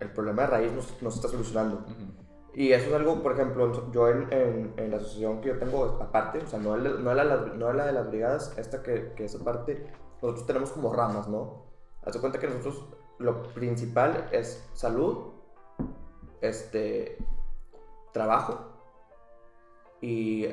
el 0.00 0.10
problema 0.12 0.42
de 0.42 0.48
raíz 0.48 0.72
no, 0.72 0.82
se- 0.82 1.02
no 1.02 1.10
se 1.10 1.16
está 1.16 1.28
solucionando. 1.28 1.76
Ujú. 1.78 2.12
Y 2.54 2.72
eso 2.74 2.88
es 2.88 2.92
algo, 2.94 3.22
por 3.22 3.32
ejemplo, 3.32 3.90
yo 3.90 4.10
en, 4.10 4.30
en, 4.30 4.74
en 4.76 4.90
la 4.90 4.98
asociación 4.98 5.40
que 5.40 5.48
yo 5.48 5.58
tengo 5.58 5.82
aparte, 5.98 6.40
o 6.40 6.46
sea, 6.46 6.58
no, 6.58 6.74
el- 6.74 7.02
no, 7.02 7.14
la, 7.14 7.24
no 7.24 7.72
la 7.72 7.86
de 7.86 7.92
las 7.92 8.06
brigadas, 8.08 8.52
esta 8.58 8.82
que, 8.82 9.14
que 9.16 9.24
es 9.24 9.34
aparte, 9.34 9.90
nosotros 10.20 10.46
tenemos 10.46 10.70
como 10.72 10.92
ramas, 10.92 11.26
¿no? 11.26 11.64
Haz 12.04 12.12
de 12.12 12.20
cuenta 12.20 12.38
que 12.38 12.48
nosotros 12.48 12.84
lo 13.18 13.42
principal 13.54 14.28
es 14.30 14.62
salud, 14.74 15.32
este, 16.42 17.16
trabajo 18.12 18.58
y, 20.02 20.46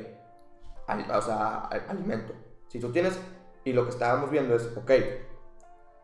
al- 0.86 1.10
o 1.10 1.20
sea, 1.20 1.58
al- 1.66 1.84
alimento. 1.90 2.32
Si 2.68 2.80
tú 2.80 2.90
tienes, 2.92 3.20
y 3.64 3.74
lo 3.74 3.84
que 3.84 3.90
estábamos 3.90 4.30
viendo 4.30 4.54
es, 4.54 4.74
ok, 4.74 4.90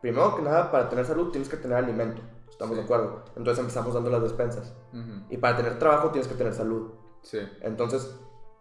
primero 0.01 0.35
que 0.35 0.41
nada, 0.41 0.71
para 0.71 0.89
tener 0.89 1.05
salud 1.05 1.31
tienes 1.31 1.49
que 1.49 1.57
tener 1.57 1.77
alimento, 1.77 2.21
estamos 2.49 2.75
Sí. 2.75 2.79
de 2.79 2.85
acuerdo. 2.85 3.23
Entonces 3.35 3.59
empezamos 3.59 3.93
dando 3.93 4.09
las 4.09 4.21
despensas. 4.23 4.75
Ujú. 4.93 5.25
Y 5.29 5.37
para 5.37 5.57
tener 5.57 5.79
trabajo 5.79 6.09
tienes 6.11 6.27
que 6.27 6.35
tener 6.35 6.53
salud. 6.53 6.91
Sí. 7.21 7.39
Entonces, 7.61 8.15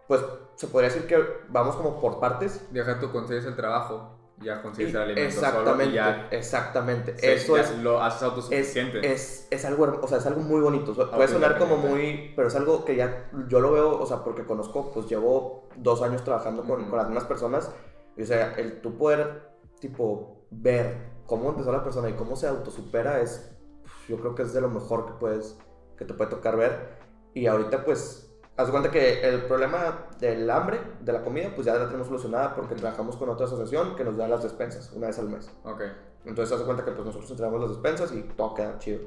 pues 0.09 0.25
se 0.57 0.66
podría 0.69 0.88
decir 0.90 1.07
que 1.07 1.19
vamos 1.49 1.76
como 1.76 2.00
por 2.00 2.21
partes. 2.21 2.66
Deja 2.73 2.99
tú 3.00 3.11
consigues 3.12 3.45
el 3.45 3.55
trabajo, 3.57 4.16
ya 4.38 4.62
consigues 4.62 4.95
el 4.95 5.00
alimento 5.02 5.28
exactamente, 5.28 5.85
solo 5.85 5.90
y 5.90 5.95
ya, 5.95 6.28
exactamente. 6.31 7.19
sí, 7.19 7.26
Eso 7.26 7.57
ya 7.57 7.62
es, 7.62 7.78
lo 7.78 8.02
haces 8.02 8.23
es, 8.23 8.28
autosuficiente. 8.28 9.12
es, 9.12 9.49
es 9.50 9.64
algo, 9.64 9.85
hermo- 9.87 10.00
o 10.02 10.09
sea, 10.09 10.19
es 10.19 10.26
algo 10.26 10.40
muy 10.43 10.61
bonito. 10.61 10.95
Puede 10.95 11.28
sonar 11.28 11.59
como 11.59 11.76
muy, 11.76 12.33
pero 12.37 12.49
es 12.49 12.55
algo 12.57 12.85
que 12.85 12.97
ya 12.97 13.31
yo 13.49 13.61
lo 13.61 13.73
veo, 13.73 13.99
o 14.00 14.07
sea, 14.07 14.23
porque 14.25 14.45
conozco, 14.45 14.90
pues 14.93 15.07
llevo 15.09 15.69
dos 15.76 16.02
años 16.02 16.23
trabajando 16.25 16.62
con, 16.64 16.83
Ujú. 16.83 16.90
con 16.90 17.00
algunas 17.00 17.25
personas. 17.25 17.71
Y, 18.16 18.23
o 18.23 18.26
sea, 18.26 18.55
el 18.55 18.81
tú 18.81 18.97
poder, 18.97 19.50
tipo, 19.81 20.47
ver 20.50 21.15
cómo 21.26 21.50
empezó 21.50 21.73
la 21.73 21.83
persona 21.83 22.09
y 22.09 22.14
cómo 22.14 22.37
se 22.37 22.49
autosupera 22.49 23.21
es, 23.21 23.50
yo 24.09 24.18
creo 24.18 24.35
que 24.35 24.42
es 24.42 24.52
de 24.52 24.61
lo 24.61 24.68
mejor 24.68 25.06
que 25.06 25.12
puedes, 25.12 25.59
que 25.97 26.04
te 26.04 26.14
puede 26.14 26.30
tocar 26.30 26.56
ver. 26.56 26.97
Y 27.35 27.47
ahorita 27.47 27.85
pues, 27.85 28.35
haz 28.56 28.71
cuenta 28.71 28.90
que 28.90 29.28
el 29.28 29.45
problema 29.45 30.06
del 30.18 30.49
hambre, 30.50 30.80
de 31.00 31.12
la 31.12 31.23
comida, 31.23 31.52
pues 31.54 31.66
ya 31.66 31.75
la 31.75 31.87
tenemos 31.87 32.06
solucionada 32.06 32.54
porque 32.54 32.75
trabajamos 32.75 33.16
con 33.16 33.28
otra 33.28 33.47
asociación 33.47 33.97
que 33.97 34.04
nos 34.04 34.16
da 34.16 34.28
las 34.28 34.42
despensas 34.42 34.92
una 34.92 35.09
vez 35.09 35.18
al 35.18 35.28
mes. 35.28 35.50
Ok. 35.64 35.83
Entonces, 36.25 36.56
haz 36.56 36.64
cuenta 36.64 36.85
que 36.85 36.92
pues 36.92 37.06
nosotros 37.06 37.30
entregamos 37.30 37.61
las 37.61 37.71
despensas 37.71 38.12
y 38.12 38.23
todo 38.23 38.54
queda 38.54 38.78
chido. 38.78 39.00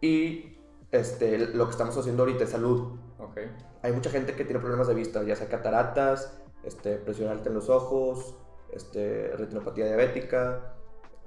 Y 0.00 0.58
este, 0.90 1.38
lo 1.38 1.64
que 1.66 1.70
estamos 1.70 1.96
haciendo 1.96 2.22
ahorita 2.22 2.44
es 2.44 2.50
salud. 2.50 2.98
Ok. 3.18 3.38
Hay 3.82 3.92
mucha 3.92 4.10
gente 4.10 4.34
que 4.34 4.44
tiene 4.44 4.60
problemas 4.60 4.88
de 4.88 4.94
vista, 4.94 5.22
ya 5.22 5.36
sea 5.36 5.48
cataratas, 5.48 6.42
este, 6.64 6.96
presión 6.96 7.30
alta 7.30 7.48
en 7.48 7.54
los 7.54 7.68
ojos, 7.68 8.36
este, 8.72 9.32
retinopatía 9.36 9.86
diabética. 9.86 10.77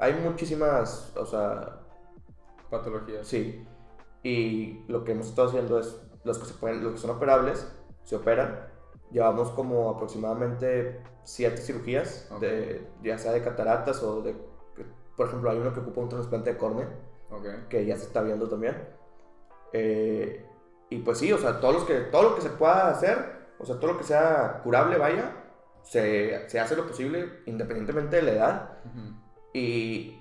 Hay 0.02 0.14
muchísimas, 0.16 1.14
o 1.16 1.26
sea, 1.26 1.80
Patologías. 2.72 3.28
sí. 3.28 3.66
Y 4.24 4.84
lo 4.88 5.04
que 5.04 5.12
hemos 5.14 5.28
estado 5.28 5.48
haciendo 5.50 5.80
es, 5.80 6.00
los 6.24 6.38
que, 6.40 6.46
se 6.46 6.54
pueden, 6.56 6.84
los 6.84 6.94
que 6.94 6.98
son 7.00 7.12
operables, 7.12 7.72
se 8.04 8.16
operan. 8.16 8.68
Llevamos 9.12 9.52
como 9.52 9.90
aproximadamente 9.92 11.02
siete 11.24 11.58
cirugías, 11.58 12.28
Ok. 12.32 12.40
de, 12.42 12.88
ya 13.04 13.18
sea 13.18 13.32
de 13.32 13.44
cataratas 13.44 14.02
o 14.04 14.22
de, 14.22 14.36
por 15.16 15.28
ejemplo, 15.28 15.52
hay 15.52 15.58
uno 15.60 15.74
que 15.74 15.82
ocupa 15.82 16.02
un 16.02 16.10
trasplante 16.10 16.52
de 16.54 16.58
córnea 16.58 16.90
Ok. 17.30 17.68
que 17.70 17.86
ya 17.86 17.96
se 17.96 18.04
está 18.06 18.22
viendo 18.24 18.48
también. 18.50 18.76
Eh, 19.74 20.46
y 20.90 20.98
pues 21.00 21.18
sí, 21.20 21.32
o 21.32 21.38
sea, 21.38 21.60
todo, 21.60 21.74
los 21.74 21.84
que, 21.86 21.96
todo 22.02 22.24
lo 22.24 22.36
que 22.36 22.42
se 22.42 22.50
pueda 22.50 22.90
hacer, 22.90 23.18
o 23.60 23.66
sea, 23.66 23.80
todo 23.80 23.94
lo 23.94 23.98
que 24.00 24.04
sea 24.04 24.62
curable, 24.64 24.98
vaya, 24.98 25.32
se, 25.84 26.48
se 26.50 26.60
hace 26.60 26.76
lo 26.76 26.88
posible 26.88 27.42
independientemente 27.46 28.16
de 28.18 28.22
la 28.24 28.32
edad. 28.32 28.78
Ujú. 28.86 29.21
Y, 29.54 30.18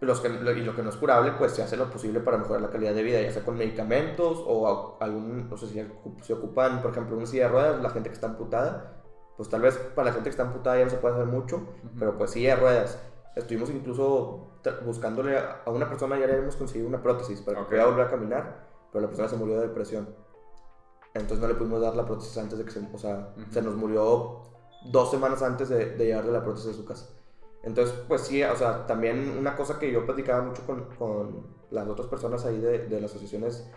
los 0.00 0.20
que, 0.20 0.28
lo- 0.28 0.52
y 0.52 0.62
lo 0.62 0.74
que 0.76 0.82
no 0.82 0.90
es 0.90 0.96
curable, 0.96 1.32
pues 1.32 1.52
se 1.52 1.62
hace 1.62 1.76
lo 1.76 1.90
posible 1.90 2.20
para 2.20 2.38
mejorar 2.38 2.62
la 2.62 2.70
calidad 2.70 2.94
de 2.94 3.02
vida, 3.02 3.20
ya 3.20 3.32
sea 3.32 3.44
con 3.44 3.56
medicamentos 3.56 4.42
o 4.46 4.96
algún, 5.00 5.48
no 5.50 5.56
sé 5.56 5.66
si 5.66 5.82
se 6.22 6.32
ocupan, 6.32 6.82
por 6.82 6.92
ejemplo, 6.92 7.16
una 7.16 7.26
silla 7.26 7.44
de 7.46 7.50
ruedas, 7.52 7.82
la 7.82 7.90
gente 7.90 8.08
que 8.08 8.14
está 8.14 8.28
amputada, 8.28 9.02
pues 9.36 9.48
tal 9.48 9.60
vez 9.62 9.76
para 9.94 10.06
la 10.06 10.12
gente 10.12 10.24
que 10.24 10.30
está 10.30 10.42
amputada 10.44 10.78
ya 10.78 10.84
no 10.84 10.90
se 10.90 10.96
puede 10.98 11.14
hacer 11.14 11.26
mucho, 11.26 11.56
Ujú. 11.56 11.98
pero 11.98 12.16
pues 12.18 12.30
silla 12.30 12.54
de 12.54 12.60
ruedas. 12.60 12.98
Estuvimos 13.36 13.70
incluso 13.70 14.48
buscándole 14.84 15.38
a 15.38 15.62
a 15.64 15.70
una 15.70 15.88
persona, 15.88 16.18
ya 16.18 16.26
le 16.26 16.32
habíamos 16.32 16.56
conseguido 16.56 16.88
una 16.88 17.02
prótesis 17.02 17.40
para 17.42 17.56
que 17.58 17.62
Ok. 17.62 17.68
pudiera 17.68 17.86
volver 17.86 18.06
a 18.06 18.10
caminar, 18.10 18.66
pero 18.92 19.02
la 19.02 19.08
persona 19.08 19.28
se 19.28 19.36
murió 19.36 19.60
de 19.60 19.68
depresión. 19.68 20.08
Entonces 21.14 21.38
no 21.40 21.48
le 21.48 21.54
pudimos 21.54 21.80
dar 21.80 21.94
la 21.96 22.04
prótesis 22.04 22.36
antes 22.38 22.58
de 22.58 22.64
que 22.64 22.70
se, 22.70 22.80
o 22.92 22.98
sea, 22.98 23.32
Ujú. 23.36 23.50
se 23.52 23.62
nos 23.62 23.74
murió 23.76 24.42
dos 24.92 25.10
semanas 25.10 25.42
antes 25.42 25.68
de, 25.68 25.96
de 25.96 26.06
llevarle 26.06 26.32
la 26.32 26.42
prótesis 26.42 26.70
a 26.72 26.74
su 26.74 26.84
casa. 26.84 27.08
Entonces, 27.62 27.94
pues 28.06 28.22
sí, 28.22 28.42
o 28.42 28.56
sea, 28.56 28.86
también 28.86 29.36
una 29.38 29.56
cosa 29.56 29.78
que 29.78 29.90
yo 29.92 30.06
platicaba 30.06 30.42
mucho 30.42 30.64
con, 30.64 30.84
con 30.96 31.46
las 31.70 31.86
otras 31.88 32.06
personas 32.08 32.44
ahí 32.46 32.58
de, 32.58 32.86
de 32.86 33.00
la 33.00 33.06
asociación 33.06 33.44
es, 33.44 33.68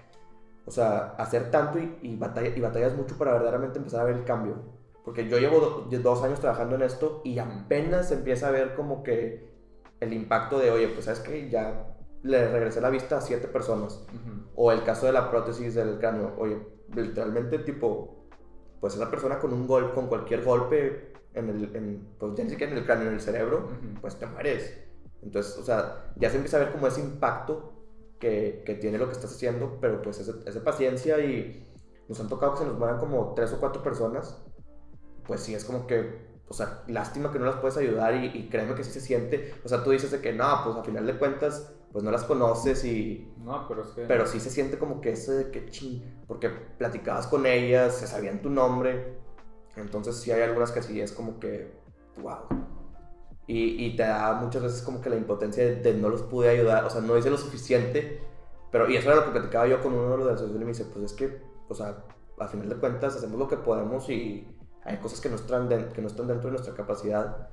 o 0.65 0.71
sea, 0.71 1.15
hacer 1.17 1.49
tanto 1.51 1.79
y, 1.79 1.97
y, 2.01 2.15
batalla, 2.15 2.55
y 2.55 2.61
batallas 2.61 2.95
mucho 2.95 3.17
para 3.17 3.33
verdaderamente 3.33 3.79
empezar 3.79 4.01
a 4.01 4.05
ver 4.05 4.15
el 4.17 4.23
cambio. 4.23 4.55
Porque 5.03 5.27
yo 5.27 5.39
llevo 5.39 5.59
do- 5.89 5.97
dos 5.99 6.23
años 6.23 6.39
trabajando 6.39 6.75
en 6.75 6.83
esto 6.83 7.21
y 7.23 7.39
apenas 7.39 8.11
empieza 8.11 8.47
a 8.47 8.51
ver 8.51 8.75
como 8.75 9.01
que 9.01 9.49
el 9.99 10.13
impacto 10.13 10.59
de, 10.59 10.69
oye, 10.69 10.87
pues 10.89 11.05
sabes 11.05 11.19
que 11.21 11.49
ya 11.49 11.97
le 12.21 12.51
regresé 12.51 12.81
la 12.81 12.91
vista 12.91 13.17
a 13.17 13.21
siete 13.21 13.47
personas. 13.47 14.05
Ujú. 14.09 14.43
O 14.55 14.71
el 14.71 14.83
caso 14.83 15.07
de 15.07 15.13
la 15.13 15.31
prótesis 15.31 15.73
del 15.73 15.97
cráneo. 15.97 16.35
Oye, 16.37 16.59
literalmente, 16.93 17.57
tipo, 17.59 18.27
pues 18.79 18.93
esa 18.93 19.09
persona 19.09 19.39
con 19.39 19.53
un 19.53 19.65
golpe, 19.67 19.95
con 19.95 20.07
cualquier 20.07 20.43
golpe 20.43 21.10
en 21.33 21.49
el, 21.49 21.75
en, 21.75 22.07
pues 22.19 22.35
ya 22.35 22.43
ni 22.43 22.49
siquiera 22.49 22.71
en 22.71 22.77
el 22.79 22.85
cráneo, 22.85 23.07
en 23.07 23.13
el 23.15 23.21
cerebro, 23.21 23.65
Ujú. 23.65 24.01
pues 24.01 24.17
te 24.17 24.25
mueres. 24.25 24.77
Entonces, 25.21 25.57
o 25.57 25.63
sea, 25.63 26.11
ya 26.15 26.29
se 26.29 26.37
empieza 26.37 26.57
a 26.57 26.61
ver 26.61 26.71
como 26.71 26.87
ese 26.87 27.01
impacto 27.01 27.73
que, 28.19 28.63
que 28.65 28.75
tiene 28.75 28.97
lo 28.97 29.05
que 29.07 29.13
estás 29.13 29.31
haciendo, 29.33 29.77
pero 29.79 30.01
pues 30.01 30.19
es 30.19 30.27
de- 30.27 30.49
es 30.49 30.55
de 30.55 30.61
paciencia 30.61 31.19
y 31.19 31.67
nos 32.07 32.19
han 32.19 32.27
tocado 32.29 32.53
que 32.53 32.59
se 32.59 32.65
nos 32.65 32.77
mueran 32.77 32.99
como 32.99 33.33
tres 33.35 33.51
o 33.53 33.59
cuatro 33.59 33.81
personas. 33.83 34.41
Pues 35.25 35.41
sí, 35.41 35.53
es 35.53 35.63
como 35.63 35.87
que, 35.87 36.27
o 36.47 36.53
sea, 36.53 36.83
lástima 36.87 37.31
que 37.31 37.39
no 37.39 37.45
las 37.45 37.55
puedes 37.57 37.77
ayudar 37.77 38.15
y, 38.15 38.25
y 38.27 38.49
créeme 38.49 38.75
que 38.75 38.83
sí 38.83 38.91
se 38.91 39.01
siente. 39.01 39.53
O 39.63 39.69
sea, 39.69 39.83
tú 39.83 39.91
dices 39.91 40.11
de 40.11 40.19
que 40.21 40.33
no, 40.33 40.45
pues 40.65 40.75
a 40.77 40.83
final 40.83 41.05
de 41.05 41.17
cuentas, 41.17 41.71
pues 41.91 42.03
no 42.03 42.11
las 42.11 42.23
conoces 42.23 42.83
y, 42.85 43.31
No, 43.37 43.67
pero 43.67 43.83
es 43.83 43.89
que. 43.89 44.05
pero 44.05 44.25
sí 44.25 44.39
se 44.39 44.49
siente 44.49 44.77
como 44.79 45.01
que 45.01 45.11
ese 45.11 45.31
de 45.33 45.51
que 45.51 45.69
ching, 45.69 46.23
porque 46.27 46.49
platicabas 46.49 47.27
con 47.27 47.45
ellas, 47.45 47.95
se 47.95 48.07
sabían 48.07 48.41
tu 48.41 48.49
nombre. 48.49 49.20
Entonces 49.75 50.15
sí 50.17 50.31
hay 50.31 50.41
algunas 50.41 50.71
que 50.71 50.81
sí 50.81 50.99
es 50.99 51.11
como 51.11 51.39
que, 51.39 51.71
wow. 52.21 52.39
Y, 53.47 53.85
y 53.85 53.95
te 53.95 54.03
da 54.03 54.33
muchas 54.35 54.63
veces 54.63 54.81
como 54.81 55.01
que 55.01 55.09
la 55.09 55.17
impotencia 55.17 55.63
de, 55.65 55.75
de 55.77 55.93
no 55.93 56.09
los 56.09 56.23
pude 56.23 56.49
ayudar, 56.49 56.85
o 56.85 56.89
sea, 56.89 57.01
no 57.01 57.17
hice 57.17 57.29
lo 57.29 57.37
suficiente. 57.37 58.21
Pero, 58.71 58.89
y 58.89 58.95
eso 58.95 59.11
era 59.11 59.19
lo 59.19 59.25
que 59.25 59.31
platicaba 59.31 59.67
yo 59.67 59.81
con 59.81 59.93
uno 59.93 60.11
de 60.11 60.17
los 60.17 60.19
de 60.19 60.25
la 60.25 60.35
asociación 60.35 60.61
y 60.61 60.65
me 60.65 60.71
dice, 60.71 60.85
pues 60.85 61.05
es 61.05 61.13
que, 61.13 61.41
o 61.67 61.73
sea, 61.73 62.05
a 62.39 62.47
final 62.47 62.69
de 62.69 62.75
cuentas 62.77 63.15
hacemos 63.15 63.37
lo 63.37 63.47
que 63.47 63.57
podemos 63.57 64.09
y 64.09 64.47
hay 64.83 64.97
cosas 64.97 65.19
que 65.21 65.29
no 65.29 65.35
están, 65.35 65.67
que 65.67 66.01
no 66.01 66.07
están 66.07 66.27
dentro 66.27 66.45
de 66.45 66.51
nuestra 66.51 66.73
capacidad. 66.73 67.49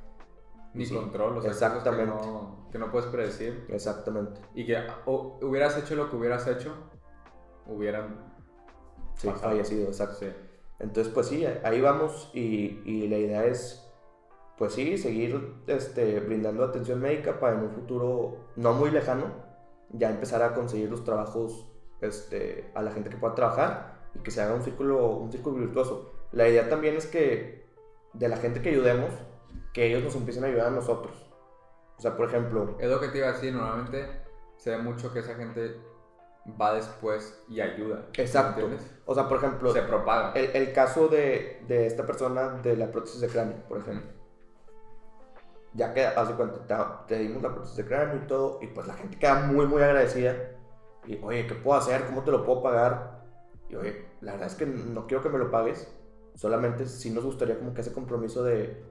Ni 0.74 0.84
Sí, 0.86 0.94
control, 0.94 1.38
o 1.38 1.42
sea, 1.42 1.50
cosas 1.50 1.68
exactamente. 1.68 2.12
Que 2.12 2.26
no, 2.26 2.68
que 2.70 2.78
no 2.78 2.90
puedes 2.92 3.08
predecir. 3.08 3.66
Exactamente. 3.68 4.40
Y 4.54 4.66
que 4.66 4.78
o, 5.06 5.38
hubieras 5.42 5.76
hecho 5.76 5.96
lo 5.96 6.08
que 6.10 6.16
hubieras 6.16 6.46
hecho, 6.46 6.74
hubieran. 7.66 8.32
Sí, 9.14 9.28
Pasado. 9.28 9.50
fallecido, 9.50 9.88
exacto. 9.88 10.16
Sí. 10.20 10.28
Entonces, 10.78 11.12
pues 11.12 11.26
sí, 11.26 11.44
ahí 11.64 11.80
vamos 11.80 12.30
y, 12.34 13.08
la 13.08 13.18
idea 13.18 13.44
es, 13.46 13.84
pues 14.56 14.74
sí, 14.74 14.96
seguir 14.96 15.54
este, 15.66 16.20
brindando 16.20 16.64
atención 16.64 17.00
médica 17.00 17.40
para 17.40 17.56
en 17.56 17.64
un 17.64 17.70
futuro 17.70 18.50
no 18.56 18.72
muy 18.74 18.90
lejano 18.90 19.48
ya 19.90 20.10
empezar 20.10 20.42
a 20.42 20.54
conseguir 20.54 20.90
los 20.90 21.04
trabajos 21.04 21.66
este, 22.00 22.70
a 22.74 22.82
la 22.82 22.90
gente 22.92 23.10
que 23.10 23.16
pueda 23.16 23.34
trabajar 23.34 23.98
y 24.14 24.20
que 24.20 24.30
se 24.30 24.40
haga 24.40 24.54
un 24.54 24.62
círculo, 24.62 25.16
un 25.16 25.32
círculo 25.32 25.56
virtuoso. 25.56 26.12
La 26.32 26.48
idea 26.48 26.68
también 26.68 26.96
es 26.96 27.06
que 27.06 27.66
de 28.12 28.28
la 28.28 28.36
gente 28.36 28.60
que 28.60 28.68
ayudemos, 28.70 29.10
que 29.72 29.86
ellos 29.86 30.04
nos 30.04 30.14
empiecen 30.14 30.44
a 30.44 30.48
ayudar 30.48 30.68
a 30.68 30.70
nosotros. 30.70 31.28
O 31.96 32.00
sea, 32.00 32.16
por 32.16 32.28
ejemplo, 32.28 32.76
Es 32.78 32.88
lo 32.88 33.00
que 33.00 33.08
te 33.08 33.18
iba 33.18 33.30
a 33.30 33.32
normalmente 33.32 34.28
se 34.56 34.70
ve 34.70 34.78
mucho 34.78 35.12
que 35.12 35.20
esa 35.20 35.34
gente 35.34 35.76
va 36.60 36.74
después 36.74 37.42
y 37.48 37.60
ayuda. 37.60 38.06
Exacto. 38.14 38.60
¿Entiendes? 38.62 38.90
o 39.06 39.14
sea, 39.14 39.28
por 39.28 39.38
ejemplo, 39.38 39.72
Se 39.72 39.82
propaga. 39.82 40.32
el, 40.32 40.50
el 40.54 40.72
caso 40.72 41.08
de, 41.08 41.62
de 41.66 41.86
esta 41.86 42.04
persona 42.06 42.60
de 42.62 42.76
la 42.76 42.90
prótesis 42.90 43.20
de 43.20 43.28
cráneo, 43.28 43.56
por 43.68 43.78
ejemplo. 43.78 44.10
ya 45.74 45.92
que, 45.94 46.04
haz 46.06 46.28
de 46.28 46.34
cuenta, 46.34 46.66
te, 47.06 47.14
te 47.14 47.20
dimos 47.22 47.42
la 47.42 47.50
prótesis 47.52 47.76
de 47.76 47.84
cráneo 47.86 48.16
y 48.16 48.26
todo, 48.26 48.58
y 48.62 48.66
pues 48.68 48.86
la 48.86 48.94
gente 48.94 49.18
queda 49.18 49.34
muy, 49.46 49.66
muy 49.66 49.82
agradecida. 49.82 50.34
Y, 51.06 51.18
oye, 51.22 51.46
¿qué 51.46 51.54
puedo 51.54 51.78
hacer? 51.78 52.04
¿Cómo 52.06 52.22
te 52.22 52.30
lo 52.30 52.44
puedo 52.44 52.62
pagar? 52.62 53.22
Y, 53.68 53.76
oye, 53.76 54.06
la 54.20 54.32
verdad 54.32 54.48
es 54.48 54.54
que 54.54 54.66
no 54.66 55.06
quiero 55.06 55.22
que 55.22 55.28
me 55.30 55.38
lo 55.38 55.50
pagues. 55.50 55.88
Solamente 56.34 56.86
sí 56.86 57.10
nos 57.10 57.24
gustaría 57.24 57.58
como 57.58 57.74
que 57.74 57.80
ese 57.80 57.92
compromiso 57.92 58.44
de, 58.44 58.84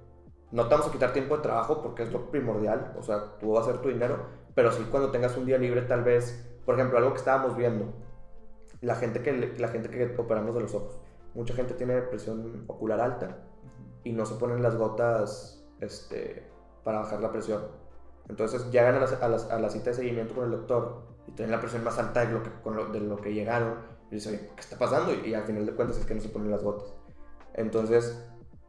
no 0.51 0.63
te 0.67 0.69
vamos 0.75 0.87
a 0.87 0.91
quitar 0.91 1.13
tiempo 1.13 1.37
de 1.37 1.43
trabajo 1.43 1.81
porque 1.81 2.03
es 2.03 2.11
lo 2.11 2.29
primordial, 2.31 2.93
o 2.97 3.03
sea, 3.03 3.37
tú 3.39 3.53
vas 3.53 3.67
a 3.67 3.69
hacer 3.69 3.81
tu 3.81 3.89
dinero, 3.89 4.25
pero 4.55 4.71
sí 4.71 4.85
cuando 4.89 5.11
tengas 5.11 5.35
un 5.37 5.45
día 5.45 5.57
libre 5.57 5.81
tal 5.83 6.03
vez, 6.03 6.49
por 6.67 6.75
ejemplo, 6.75 6.97
algo 6.97 7.11
que 7.13 7.19
estábamos 7.19 7.55
viendo, 7.55 7.85
la 8.81 8.95
gente 8.95 9.21
que, 9.23 9.55
la 9.57 9.69
gente 9.69 9.89
que 9.89 10.13
operamos 10.17 10.53
de 10.53 10.59
los 10.61 10.75
ojos. 10.75 10.99
Mucha 11.33 11.53
gente 11.53 11.73
tiene 11.75 12.01
presión 12.01 12.65
ocular 12.67 12.99
alta 12.99 13.37
y 14.03 14.11
no 14.11 14.25
se 14.25 14.35
ponen 14.35 14.61
las 14.61 14.75
gotas 14.75 15.63
este, 15.79 16.45
para 16.83 16.99
bajar 16.99 17.21
la 17.21 17.31
presión. 17.31 17.63
Entonces 18.27 18.69
llegan 18.69 18.95
a 18.95 18.99
la, 18.99 19.05
a 19.05 19.29
la- 19.29 19.55
a 19.55 19.59
la 19.59 19.69
cita 19.69 19.91
de 19.91 19.93
seguimiento 19.95 20.35
con 20.35 20.43
el 20.43 20.51
doctor 20.51 21.03
y 21.25 21.31
tienen 21.31 21.51
la 21.53 21.61
presión 21.61 21.85
más 21.85 21.97
alta 21.99 22.25
de 22.25 22.33
lo 22.33 22.43
que, 22.43 22.51
con 22.61 22.75
lo, 22.75 22.87
de 22.87 22.99
lo 22.99 23.15
que 23.15 23.33
llegaron. 23.33 23.75
Y 24.11 24.15
dicen, 24.15 24.33
"Oye, 24.35 24.49
¿qué 24.55 24.59
está 24.61 24.77
pasando? 24.77 25.13
Y, 25.13 25.29
y 25.29 25.33
al 25.35 25.43
final 25.43 25.65
de 25.65 25.71
cuentas 25.73 25.97
es 25.97 26.05
que 26.05 26.15
no 26.15 26.19
se 26.21 26.27
ponen 26.29 26.51
las 26.51 26.63
gotas. 26.63 26.93
Entonces, 27.53 28.21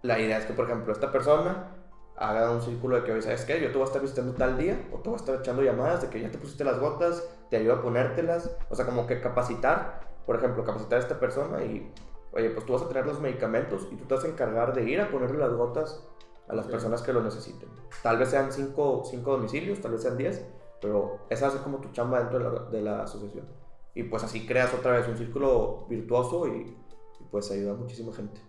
la 0.02 0.20
idea 0.20 0.38
es 0.38 0.46
que, 0.46 0.52
por 0.52 0.66
ejemplo, 0.66 0.92
esta 0.92 1.10
persona 1.10 1.74
haga 2.18 2.50
un 2.50 2.60
círculo 2.60 2.96
de 2.96 3.04
que, 3.04 3.12
oye, 3.12 3.22
¿sabes 3.22 3.44
qué? 3.44 3.60
Yo 3.60 3.68
te 3.68 3.74
voy 3.74 3.82
a 3.82 3.86
estar 3.86 4.02
visitando 4.02 4.32
tal 4.34 4.58
día 4.58 4.88
o 4.92 4.98
te 4.98 5.08
voy 5.08 5.14
a 5.18 5.20
estar 5.20 5.34
echando 5.36 5.62
llamadas 5.62 6.02
de 6.02 6.08
que 6.08 6.20
ya 6.20 6.30
te 6.30 6.38
pusiste 6.38 6.64
las 6.64 6.78
gotas, 6.80 7.26
te 7.50 7.56
ayudo 7.56 7.74
a 7.74 7.82
ponértelas. 7.82 8.50
O 8.70 8.74
sea, 8.74 8.84
como 8.86 9.06
que 9.06 9.20
capacitar, 9.20 10.00
por 10.26 10.36
ejemplo, 10.36 10.64
capacitar 10.64 10.98
a 10.98 11.02
esta 11.02 11.20
persona 11.20 11.62
y, 11.64 11.92
oye, 12.32 12.50
pues 12.50 12.66
tú 12.66 12.72
vas 12.72 12.82
a 12.82 12.88
tener 12.88 13.06
los 13.06 13.20
medicamentos 13.20 13.88
y 13.90 13.96
tú 13.96 14.04
te 14.04 14.14
vas 14.14 14.24
a 14.24 14.28
encargar 14.28 14.74
de 14.74 14.84
ir 14.84 15.00
a 15.00 15.10
ponerle 15.10 15.38
las 15.38 15.52
gotas 15.52 16.06
a 16.48 16.54
las 16.54 16.64
Ok. 16.66 16.72
personas 16.72 17.02
que 17.02 17.12
lo 17.12 17.22
necesiten. 17.22 17.68
Tal 18.02 18.18
vez 18.18 18.30
sean 18.30 18.50
cinco, 18.52 19.02
cinco 19.04 19.32
domicilios, 19.32 19.80
tal 19.80 19.92
vez 19.92 20.02
sean 20.02 20.16
10, 20.16 20.44
pero 20.80 21.18
esa 21.30 21.50
ser 21.50 21.60
como 21.60 21.78
tu 21.78 21.90
chamba 21.92 22.20
dentro 22.20 22.38
de 22.38 22.44
la, 22.44 22.64
de 22.70 22.82
la 22.82 23.02
asociación. 23.02 23.46
Y 23.94 24.04
pues 24.04 24.22
así 24.24 24.46
creas 24.46 24.72
otra 24.74 24.92
vez 24.92 25.08
un 25.08 25.16
círculo 25.18 25.86
virtuoso 25.88 26.46
y, 26.46 26.76
y 27.20 27.24
pues 27.30 27.50
ayuda 27.50 27.72
a 27.72 27.74
muchísima 27.74 28.12
gente. 28.14 28.40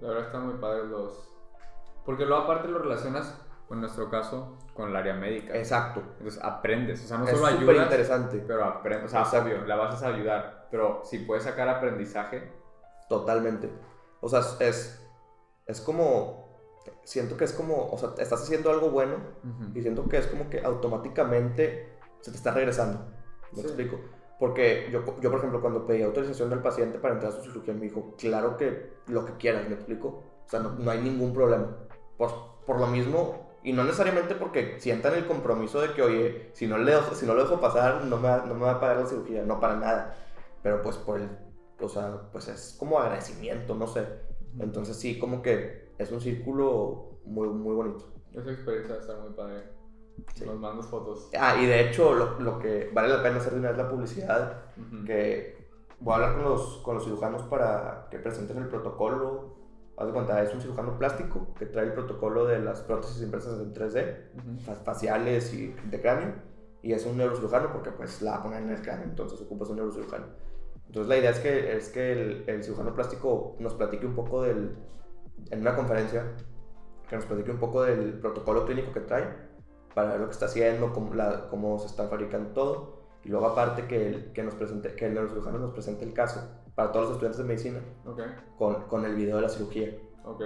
La 0.00 0.08
verdad 0.08 0.26
están 0.26 0.46
muy 0.46 0.54
padres 0.60 0.84
los... 0.86 1.28
Porque 2.08 2.24
luego 2.24 2.44
aparte 2.44 2.68
lo 2.68 2.78
relacionas, 2.78 3.38
en 3.68 3.80
nuestro 3.82 4.08
caso, 4.08 4.56
con 4.72 4.88
el 4.88 4.96
área 4.96 5.12
médica. 5.12 5.54
Exacto. 5.54 6.00
Entonces 6.18 6.42
aprendes, 6.42 7.04
o 7.04 7.06
sea, 7.06 7.18
no 7.18 7.24
es 7.26 7.32
solo 7.32 7.44
ayudas, 7.48 7.84
interesante. 7.84 8.42
pero 8.46 8.64
aprendes, 8.64 9.12
o 9.12 9.24
sea, 9.26 9.42
obvio, 9.42 9.62
la 9.66 9.76
vas 9.76 10.02
a 10.02 10.08
ayudar, 10.08 10.68
pero 10.70 11.02
si 11.04 11.18
puedes 11.18 11.44
sacar 11.44 11.68
aprendizaje, 11.68 12.50
Totalmente. 13.10 13.70
O 14.22 14.28
sea, 14.30 14.40
es, 14.60 15.06
es 15.66 15.80
como, 15.82 16.48
siento 17.04 17.36
que 17.36 17.44
es 17.44 17.52
como, 17.52 17.88
o 17.90 17.98
sea, 17.98 18.10
estás 18.18 18.42
haciendo 18.42 18.70
algo 18.70 18.90
bueno 18.90 19.16
y 19.74 19.82
siento 19.82 20.08
que 20.08 20.16
es 20.16 20.26
como 20.28 20.48
que 20.48 20.60
automáticamente 20.64 21.98
se 22.20 22.30
te 22.30 22.36
está 22.38 22.52
regresando. 22.52 23.00
¿Me 23.52 23.60
Sí. 23.62 23.66
explico? 23.66 23.98
Porque 24.38 24.88
yo, 24.90 25.04
yo, 25.20 25.30
por 25.30 25.38
ejemplo, 25.40 25.60
cuando 25.60 25.86
pedí 25.86 26.02
autorización 26.02 26.48
del 26.50 26.60
paciente 26.60 26.98
para 26.98 27.14
entrar 27.14 27.32
a 27.32 27.36
su 27.36 27.42
cirugía, 27.42 27.74
me 27.74 27.80
dijo, 27.80 28.14
claro 28.18 28.56
que 28.56 28.92
lo 29.08 29.24
que 29.24 29.32
quieras, 29.36 29.68
¿me 29.68 29.74
explico? 29.74 30.08
O 30.46 30.48
sea, 30.48 30.60
no, 30.60 30.70
no 30.70 30.90
hay 30.90 31.00
ningún 31.02 31.32
problema. 31.34 31.66
Pues 32.18 32.30
por 32.66 32.78
lo 32.78 32.86
mismo, 32.88 33.48
y 33.62 33.72
no 33.72 33.82
necesariamente 33.84 34.34
porque 34.34 34.78
sientan 34.78 35.14
el 35.14 35.26
compromiso 35.26 35.80
de 35.80 35.92
que, 35.94 36.02
oye, 36.02 36.50
si 36.52 36.66
no, 36.66 36.76
le, 36.76 36.92
dejo- 36.94 37.14
si 37.14 37.24
no 37.24 37.32
lo 37.34 37.44
dejo 37.44 37.60
pasar, 37.60 38.04
no 38.04 38.16
me, 38.18 38.28
va- 38.28 38.44
no 38.46 38.54
me 38.54 38.62
va 38.66 38.72
a 38.72 38.80
pagar 38.80 38.98
la 38.98 39.06
cirugía, 39.06 39.42
no 39.44 39.58
para 39.60 39.76
nada. 39.76 40.14
Pero 40.62 40.82
pues 40.82 40.96
por 40.96 41.20
el, 41.20 41.30
o 41.80 41.88
sea, 41.88 42.28
pues 42.32 42.48
es 42.48 42.76
como 42.78 42.98
agradecimiento, 42.98 43.74
no 43.74 43.86
sé. 43.86 44.06
Entonces 44.58 44.96
sí, 44.96 45.18
como 45.18 45.40
que 45.40 45.92
es 45.98 46.10
un 46.12 46.20
círculo 46.20 47.20
muy, 47.24 47.48
muy 47.48 47.74
bonito. 47.74 48.04
Esa 48.34 48.50
experiencia 48.50 48.94
va 48.94 48.98
a 48.98 49.00
estar 49.02 49.18
muy 49.20 49.32
padre. 49.32 49.62
Sí. 50.34 50.44
Nos 50.44 50.58
mandas 50.58 50.86
fotos. 50.86 51.30
Ah, 51.38 51.56
y 51.60 51.66
de 51.66 51.88
hecho, 51.88 52.12
lo, 52.12 52.40
lo 52.40 52.58
que 52.58 52.90
vale 52.92 53.08
la 53.08 53.22
pena 53.22 53.36
hacer 53.36 53.52
de 53.52 53.60
una 53.60 53.68
vez 53.68 53.78
la 53.78 53.88
publicidad 53.88 54.62
Ujú. 54.76 55.04
que 55.04 55.56
voy 56.00 56.12
a 56.12 56.16
hablar 56.16 56.34
con 56.34 56.44
los, 56.44 56.78
con 56.78 56.94
los 56.96 57.04
cirujanos 57.04 57.42
para 57.44 58.08
que 58.10 58.18
presenten 58.18 58.58
el 58.58 58.68
protocolo. 58.68 59.57
Haz 59.98 60.06
de 60.06 60.12
cuenta, 60.12 60.40
es 60.42 60.54
un 60.54 60.60
cirujano 60.60 60.96
plástico 60.96 61.52
que 61.58 61.66
trae 61.66 61.86
el 61.86 61.92
protocolo 61.92 62.44
de 62.46 62.60
las 62.60 62.82
prótesis 62.82 63.20
impresas 63.20 63.58
en 63.60 63.72
3D, 63.74 64.30
Ujú. 64.36 64.58
fa- 64.60 64.74
faciales 64.76 65.52
y 65.52 65.74
de 65.90 66.00
cráneo. 66.00 66.34
Y 66.82 66.92
es 66.92 67.04
un 67.04 67.16
neurocirujano 67.16 67.72
porque 67.72 67.90
pues 67.90 68.22
la 68.22 68.40
poner 68.42 68.62
en 68.62 68.70
el 68.70 68.80
cráneo, 68.80 69.04
entonces 69.06 69.40
ocupas 69.40 69.68
un 69.70 69.76
neurocirujano. 69.76 70.26
Entonces 70.86 71.08
la 71.08 71.16
idea 71.18 71.30
es 71.30 71.40
que, 71.40 71.76
es 71.76 71.88
que 71.88 72.12
el, 72.12 72.44
el 72.46 72.62
cirujano 72.62 72.94
plástico 72.94 73.56
nos 73.58 73.74
platique 73.74 74.06
un 74.06 74.14
poco 74.14 74.42
del, 74.42 74.76
en 75.50 75.60
una 75.60 75.74
conferencia, 75.74 76.24
que 77.08 77.16
nos 77.16 77.24
platique 77.26 77.50
un 77.50 77.58
poco 77.58 77.82
del 77.82 78.20
protocolo 78.20 78.64
clínico 78.64 78.92
que 78.92 79.00
trae, 79.00 79.24
para 79.94 80.10
ver 80.12 80.20
lo 80.20 80.26
que 80.26 80.32
está 80.32 80.46
haciendo, 80.46 80.92
cómo, 80.92 81.12
la, 81.14 81.48
cómo 81.50 81.76
se 81.80 81.86
está 81.86 82.06
fabricando 82.06 82.50
todo. 82.50 82.98
Y 83.24 83.30
luego 83.30 83.46
aparte 83.48 83.86
que 83.88 84.06
el, 84.08 84.32
que 84.32 84.44
nos 84.44 84.54
presente, 84.54 84.94
que 84.94 85.06
el 85.06 85.14
neurocirujano 85.14 85.58
nos 85.58 85.72
presente 85.72 86.04
el 86.04 86.12
caso 86.14 86.48
para 86.78 86.92
todos 86.92 87.06
los 87.06 87.12
estudiantes 87.14 87.38
de 87.38 87.44
medicina 87.44 87.80
Ok, 88.06 88.20
con, 88.56 88.82
con 88.84 89.04
el 89.04 89.16
video 89.16 89.34
de 89.36 89.42
la 89.42 89.48
cirugía. 89.48 89.98
ok. 90.24 90.42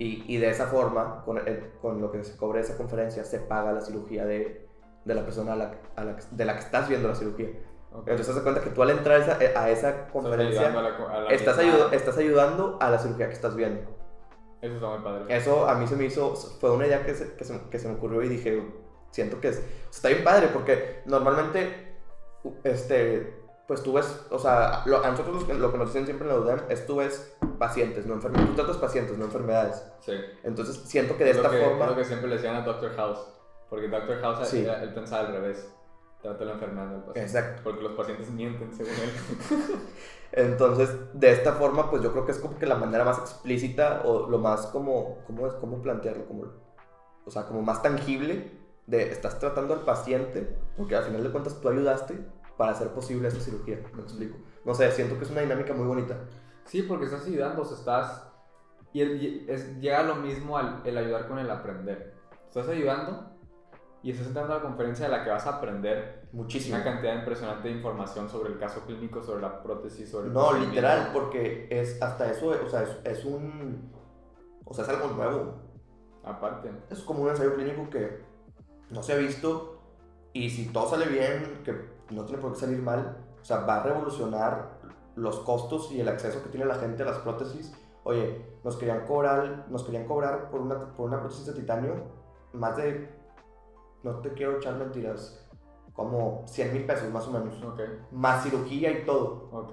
Y, 0.00 0.24
y 0.26 0.38
de 0.38 0.50
esa 0.50 0.66
forma, 0.66 1.22
con, 1.24 1.38
el- 1.38 1.70
con 1.80 2.00
lo 2.00 2.10
que 2.10 2.24
se 2.24 2.36
cobre 2.36 2.60
esa 2.60 2.76
conferencia, 2.76 3.22
se 3.24 3.38
paga 3.38 3.70
la 3.72 3.80
cirugía 3.80 4.26
de, 4.26 4.68
de 5.04 5.14
la 5.14 5.22
persona 5.24 5.52
a 5.52 5.56
la, 5.56 5.74
a 5.94 6.04
la 6.04 6.16
de 6.32 6.44
la 6.44 6.54
que 6.54 6.60
estás 6.60 6.88
viendo 6.88 7.06
la 7.08 7.14
cirugía. 7.14 7.50
ok. 7.92 8.08
Entonces, 8.08 8.28
haz 8.30 8.34
de 8.36 8.42
cuenta 8.42 8.60
que 8.60 8.70
tú 8.70 8.82
al 8.82 8.90
entrar 8.90 9.20
a 9.20 9.24
esa, 9.24 9.60
a 9.60 9.70
esa 9.70 9.88
Estás 9.90 10.12
conferencia, 10.12 10.60
ayudando 10.68 10.78
a 10.80 10.82
la 11.22 11.28
a 11.28 11.32
estás, 11.32 11.58
ayuda- 11.58 11.88
estás 11.92 12.18
ayudando 12.18 12.76
a 12.80 12.90
la 12.90 12.98
cirugía 12.98 13.28
que 13.28 13.34
estás 13.34 13.54
viendo. 13.54 13.80
Eso 14.60 14.74
está 14.74 14.88
muy 14.88 14.98
padre. 14.98 15.36
Eso 15.36 15.68
a 15.68 15.76
mí 15.76 15.86
se 15.86 15.94
me 15.94 16.04
hizo, 16.06 16.34
fue 16.34 16.72
una 16.72 16.88
idea 16.88 17.04
que 17.06 17.14
se, 17.14 17.34
que 17.34 17.44
se, 17.44 17.60
que 17.70 17.78
se 17.78 17.86
me 17.88 17.94
ocurrió 17.94 18.22
y 18.24 18.28
dije, 18.28 18.60
siento 19.12 19.40
que 19.40 19.48
es, 19.50 19.62
está 19.90 20.08
bien 20.08 20.24
padre 20.24 20.48
porque 20.52 21.02
normalmente, 21.06 21.94
este, 22.64 23.37
pues 23.68 23.82
tú 23.84 23.92
ves, 23.92 24.24
o 24.30 24.38
sea, 24.38 24.82
lo- 24.86 25.04
a 25.04 25.10
nosotros 25.10 25.46
lo 25.46 25.70
que- 25.70 25.78
nos 25.78 25.88
dicen 25.88 26.06
siempre 26.06 26.26
en 26.28 26.34
la 26.34 26.40
UDEM 26.40 26.58
es 26.70 26.84
tú 26.86 26.96
ves 26.96 27.36
pacientes, 27.58 28.06
no 28.06 28.14
enfermedades, 28.14 28.50
tú 28.50 28.56
tratas 28.56 28.78
pacientes, 28.78 29.16
no 29.18 29.26
enfermedades. 29.26 29.84
Sí. 30.00 30.14
Entonces 30.42 30.76
siento 30.86 31.16
que 31.16 31.24
de 31.24 31.30
Es 31.30 31.36
esta 31.36 31.50
que- 31.50 31.60
forma... 31.62 31.84
Es 31.84 31.90
lo 31.92 31.96
que 31.98 32.04
siempre 32.04 32.28
le 32.28 32.34
decían 32.36 32.56
a 32.56 32.62
Doctor 32.62 32.90
House. 32.96 33.18
Porque 33.70 33.86
Doctor 33.88 34.20
House, 34.22 34.48
Sí. 34.48 34.64
era- 34.64 34.82
él 34.82 34.92
pensaba 34.94 35.26
al 35.28 35.32
revés. 35.34 35.70
Trata 36.22 36.44
la 36.44 36.52
enfermedad 36.54 36.86
del 36.88 37.00
paciente. 37.02 37.20
Exacto. 37.20 37.60
Porque 37.62 37.82
los 37.82 37.92
pacientes 37.92 38.28
mienten, 38.30 38.72
según 38.72 38.92
él. 38.94 39.10
Entonces, 40.32 40.90
de 41.12 41.30
esta 41.30 41.52
forma, 41.52 41.90
pues 41.90 42.02
yo 42.02 42.10
creo 42.12 42.24
que 42.26 42.32
es 42.32 42.38
como 42.38 42.58
que 42.58 42.66
la 42.66 42.74
manera 42.74 43.04
más 43.04 43.18
explícita 43.18 44.02
o 44.04 44.28
lo 44.28 44.38
más 44.38 44.66
como, 44.66 45.18
¿cómo 45.26 45.46
es? 45.46 45.52
¿Cómo 45.54 45.80
plantearlo? 45.80 46.26
Como, 46.26 46.44
o 47.24 47.30
sea, 47.30 47.44
como 47.46 47.62
más 47.62 47.82
tangible 47.82 48.50
de 48.86 49.10
estás 49.12 49.38
tratando 49.38 49.74
al 49.74 49.80
paciente, 49.80 50.56
porque 50.76 50.96
al 50.96 51.04
final 51.04 51.22
de 51.22 51.30
cuentas 51.30 51.60
tú 51.60 51.68
ayudaste 51.68 52.18
para 52.58 52.72
hacer 52.72 52.88
posible 52.88 53.28
esa 53.28 53.40
cirugía, 53.40 53.80
me 53.94 54.02
explico. 54.02 54.36
No 54.66 54.74
sé, 54.74 54.90
siento 54.92 55.16
que 55.16 55.24
es 55.24 55.30
una 55.30 55.40
dinámica 55.40 55.72
muy 55.72 55.86
bonita. 55.86 56.18
Sí, 56.66 56.82
porque 56.82 57.06
estás 57.06 57.24
ayudando, 57.26 57.62
o 57.62 57.64
sea, 57.64 57.78
estás... 57.78 58.28
Y, 58.92 59.00
el- 59.00 59.22
y 59.22 59.46
es, 59.48 59.78
llega 59.80 60.02
lo 60.02 60.16
mismo 60.16 60.58
al 60.58 60.82
el 60.84 60.98
ayudar 60.98 61.28
con 61.28 61.38
el 61.38 61.50
aprender. 61.50 62.14
Estás 62.46 62.68
ayudando 62.68 63.30
y 64.02 64.10
estás 64.10 64.26
entrando 64.26 64.52
a 64.54 64.56
la 64.56 64.62
conferencia 64.62 65.06
de 65.06 65.12
la 65.16 65.24
que 65.24 65.30
vas 65.30 65.46
a 65.46 65.56
aprender 65.56 66.28
Muchísimo. 66.32 66.74
una 66.76 66.84
cantidad 66.84 67.14
impresionante 67.14 67.68
de 67.68 67.74
información 67.74 68.28
sobre 68.28 68.50
el 68.52 68.58
caso 68.58 68.80
clínico, 68.86 69.22
sobre 69.22 69.42
la 69.42 69.62
prótesis, 69.62 70.10
sobre 70.10 70.26
el 70.28 70.32
No, 70.34 70.52
literal, 70.52 71.10
porque 71.12 71.68
es 71.70 72.00
hasta 72.02 72.30
eso, 72.30 72.48
o 72.48 72.68
sea, 72.68 72.82
es, 72.82 72.98
es 73.04 73.24
un... 73.24 73.92
O 74.64 74.74
sea, 74.74 74.84
es 74.84 74.90
algo 74.90 75.08
nuevo. 75.14 75.54
Aparte. 76.24 76.70
Es 76.90 77.00
como 77.00 77.22
un 77.22 77.30
ensayo 77.30 77.54
clínico 77.54 77.88
que 77.88 78.20
no 78.90 79.02
se 79.02 79.12
ha 79.14 79.16
visto 79.16 79.80
y 80.32 80.50
si 80.50 80.66
todo 80.72 80.88
sale 80.90 81.06
bien, 81.06 81.62
que 81.64 81.97
no 82.10 82.24
tiene 82.24 82.40
por 82.40 82.52
qué 82.52 82.60
salir 82.60 82.80
mal, 82.82 83.26
o 83.40 83.44
sea, 83.44 83.60
va 83.60 83.76
a 83.76 83.82
revolucionar 83.82 84.78
los 85.16 85.40
costos 85.40 85.90
y 85.92 86.00
el 86.00 86.08
acceso 86.08 86.42
que 86.42 86.48
tiene 86.48 86.66
la 86.66 86.76
gente 86.76 87.02
a 87.02 87.06
las 87.06 87.18
prótesis. 87.18 87.74
Oye, 88.04 88.44
nos 88.64 88.76
querían 88.76 89.04
cobrar, 89.06 89.66
nos 89.68 89.84
querían 89.84 90.06
cobrar 90.06 90.50
por 90.50 90.60
una, 90.60 90.92
por 90.94 91.08
una 91.08 91.20
prótesis 91.20 91.46
de 91.46 91.52
titanio 91.54 91.94
más 92.52 92.76
de, 92.76 93.10
no 94.02 94.20
te 94.20 94.32
quiero 94.32 94.56
echar 94.56 94.74
mentiras, 94.76 95.46
como 95.92 96.44
100 96.46 96.72
mil 96.72 96.86
pesos 96.86 97.10
más 97.12 97.26
o 97.26 97.32
menos, 97.32 97.62
Ok, 97.62 97.80
más 98.12 98.42
cirugía 98.44 98.90
y 98.92 99.04
todo. 99.04 99.48
ok. 99.52 99.72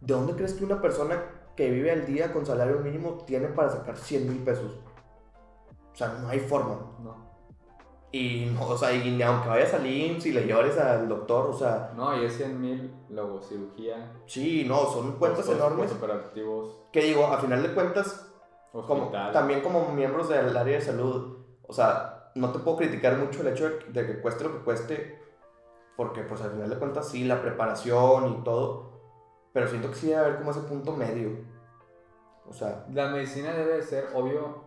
¿De 0.00 0.14
dónde 0.14 0.34
crees 0.34 0.54
que 0.54 0.64
una 0.64 0.80
persona 0.80 1.22
que 1.56 1.70
vive 1.70 1.90
al 1.90 2.06
día 2.06 2.32
con 2.32 2.46
salario 2.46 2.78
mínimo 2.78 3.18
tiene 3.26 3.48
para 3.48 3.70
sacar 3.70 3.96
100 3.96 4.28
mil 4.28 4.38
pesos? 4.44 4.78
O 5.92 5.96
sea, 5.96 6.08
no 6.20 6.28
hay 6.28 6.38
forma. 6.40 6.78
No. 7.02 7.25
Y, 8.16 8.50
no, 8.54 8.68
o 8.68 8.78
sea, 8.78 8.92
y 8.92 9.22
aunque 9.22 9.48
vayas 9.48 9.74
al 9.74 9.86
IMSS 9.86 10.26
y 10.26 10.32
le 10.32 10.46
llores 10.46 10.78
al 10.78 11.08
doctor, 11.08 11.46
o 11.50 11.52
sea, 11.52 11.92
No, 11.96 12.16
y 12.20 12.24
es 12.24 12.36
100 12.36 12.60
mil, 12.60 12.94
luego 13.10 13.40
cirugía. 13.42 14.12
sí, 14.26 14.64
no, 14.66 14.86
son 14.86 15.12
cuentas 15.18 15.48
enormes. 15.48 15.92
operativos, 15.92 16.80
Que 16.92 17.02
digo, 17.02 17.26
a 17.26 17.38
final 17.38 17.62
de 17.62 17.74
cuentas, 17.74 18.26
como, 18.72 19.10
también 19.32 19.60
como 19.60 19.88
miembros 19.92 20.28
del 20.28 20.56
área 20.56 20.78
de 20.78 20.84
salud, 20.84 21.38
o 21.66 21.72
sea, 21.72 22.30
no 22.34 22.52
te 22.52 22.58
puedo 22.60 22.76
criticar 22.76 23.16
mucho 23.16 23.40
el 23.42 23.48
hecho 23.48 23.68
de, 23.68 23.78
de 23.92 24.06
que 24.06 24.20
cueste 24.20 24.44
lo 24.44 24.52
que 24.52 24.64
cueste, 24.64 25.18
porque 25.96 26.20
pues 26.22 26.40
al 26.42 26.50
final 26.52 26.68
de 26.70 26.78
cuentas 26.78 27.08
sí, 27.08 27.24
la 27.24 27.40
preparación 27.40 28.28
y 28.40 28.44
todo, 28.44 28.90
pero 29.52 29.66
siento 29.68 29.88
que 29.88 29.94
sí 29.94 30.06
debe 30.08 30.20
haber 30.20 30.36
como 30.38 30.50
ese 30.50 30.60
punto 30.60 30.92
medio. 30.92 31.30
O 32.48 32.52
sea, 32.52 32.84
La 32.92 33.08
medicina 33.08 33.52
debe 33.54 33.82
ser, 33.82 34.08
obvio, 34.14 34.64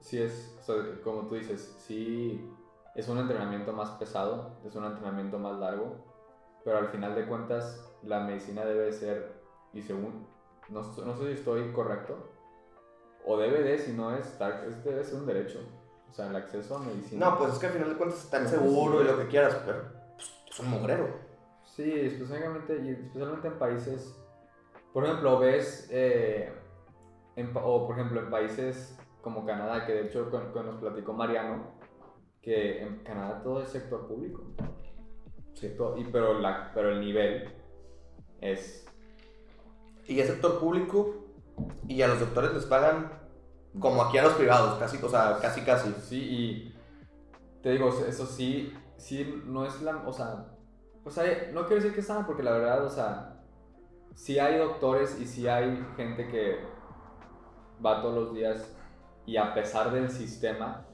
si 0.00 0.20
es, 0.22 0.56
o 0.60 0.62
sea, 0.64 0.74
como 1.04 1.28
tú 1.28 1.34
dices, 1.36 1.76
si 1.78 2.50
es 2.94 3.08
un 3.08 3.18
entrenamiento 3.18 3.72
más 3.72 3.90
pesado, 3.92 4.58
es 4.64 4.74
un 4.74 4.84
entrenamiento 4.84 5.38
más 5.38 5.58
largo, 5.58 5.96
pero 6.64 6.78
al 6.78 6.88
final 6.88 7.14
de 7.14 7.26
cuentas 7.26 7.90
la 8.02 8.20
medicina 8.20 8.64
debe 8.64 8.92
ser, 8.92 9.40
y 9.72 9.82
según, 9.82 10.26
no, 10.68 10.80
no 10.82 11.16
sé 11.16 11.26
si 11.26 11.32
estoy 11.32 11.72
correcto, 11.72 12.30
o 13.24 13.36
debe 13.38 13.62
de, 13.62 13.78
si 13.78 13.92
no 13.92 14.14
es, 14.14 14.26
es- 14.66 14.84
debe 14.84 15.04
ser 15.04 15.14
un 15.20 15.26
derecho, 15.26 15.60
o 16.10 16.12
sea, 16.12 16.26
el 16.28 16.36
acceso 16.36 16.76
a 16.76 16.80
medicina. 16.80 17.30
no, 17.30 17.38
pues 17.38 17.54
es 17.54 17.58
que 17.58 17.66
al 17.66 17.72
final 17.72 17.88
de 17.90 17.96
cuentas 17.96 18.24
está 18.24 18.40
No, 18.40 18.48
seguro 18.48 18.98
sí. 18.98 19.04
y 19.04 19.10
lo 19.10 19.18
que 19.18 19.28
quieras, 19.28 19.56
pero 19.64 19.82
pues, 20.16 20.30
es 20.50 20.60
un 20.60 20.70
mugrero. 20.70 21.08
Sí, 21.64 21.90
especialmente, 21.90 22.76
y 22.82 22.90
especialmente 22.90 23.48
en 23.48 23.58
países, 23.58 24.14
por 24.92 25.04
ejemplo, 25.04 25.38
ves, 25.38 25.88
eh, 25.90 26.52
en 27.36 27.50
o 27.56 27.86
por 27.86 27.96
ejemplo 27.98 28.20
en 28.20 28.28
países 28.30 28.98
como 29.22 29.46
Canadá, 29.46 29.86
que 29.86 29.92
de 29.94 30.02
hecho 30.02 30.28
con, 30.30 30.52
con 30.52 30.66
nos 30.66 30.76
platicó 30.80 31.14
Mariano, 31.14 31.64
que 32.42 32.82
en 32.82 32.98
Canadá 33.04 33.40
todo 33.42 33.62
es 33.62 33.68
sector 33.70 34.06
público, 34.08 34.42
Sí. 35.54 35.70
todo- 35.76 35.96
y, 35.96 36.04
pero, 36.04 36.40
la, 36.40 36.72
pero 36.74 36.90
el 36.90 37.00
nivel 37.00 37.48
es... 38.40 38.84
Y 40.08 40.18
es 40.18 40.26
sector 40.26 40.58
público 40.58 41.24
y 41.86 42.02
a 42.02 42.08
los 42.08 42.18
doctores 42.18 42.52
les 42.52 42.66
pagan 42.66 43.12
como 43.78 44.02
aquí 44.02 44.18
a 44.18 44.24
los 44.24 44.32
privados, 44.34 44.78
casi, 44.78 44.98
o 45.02 45.08
sea, 45.08 45.38
casi, 45.40 45.60
casi. 45.62 45.92
Sí, 46.02 46.18
y 46.20 46.74
te 47.62 47.70
digo, 47.70 47.88
eso 47.88 48.26
sí, 48.26 48.74
sí, 48.96 49.40
no 49.46 49.64
es 49.64 49.80
la, 49.80 49.96
o 50.06 50.12
sea, 50.12 50.46
o 51.04 51.10
sea, 51.10 51.24
no 51.52 51.60
quiero 51.66 51.76
decir 51.76 51.94
que 51.94 52.00
está 52.00 52.14
mal, 52.14 52.26
porque 52.26 52.42
la 52.42 52.52
verdad, 52.52 52.84
o 52.84 52.90
sea, 52.90 53.40
sí 54.14 54.38
hay 54.40 54.58
doctores 54.58 55.18
y 55.20 55.26
sí 55.26 55.46
hay 55.46 55.82
gente 55.96 56.28
que 56.28 56.58
va 57.84 58.02
todos 58.02 58.14
los 58.16 58.34
días 58.34 58.74
y 59.26 59.36
a 59.36 59.54
pesar 59.54 59.92
del 59.92 60.10
sistema 60.10 60.84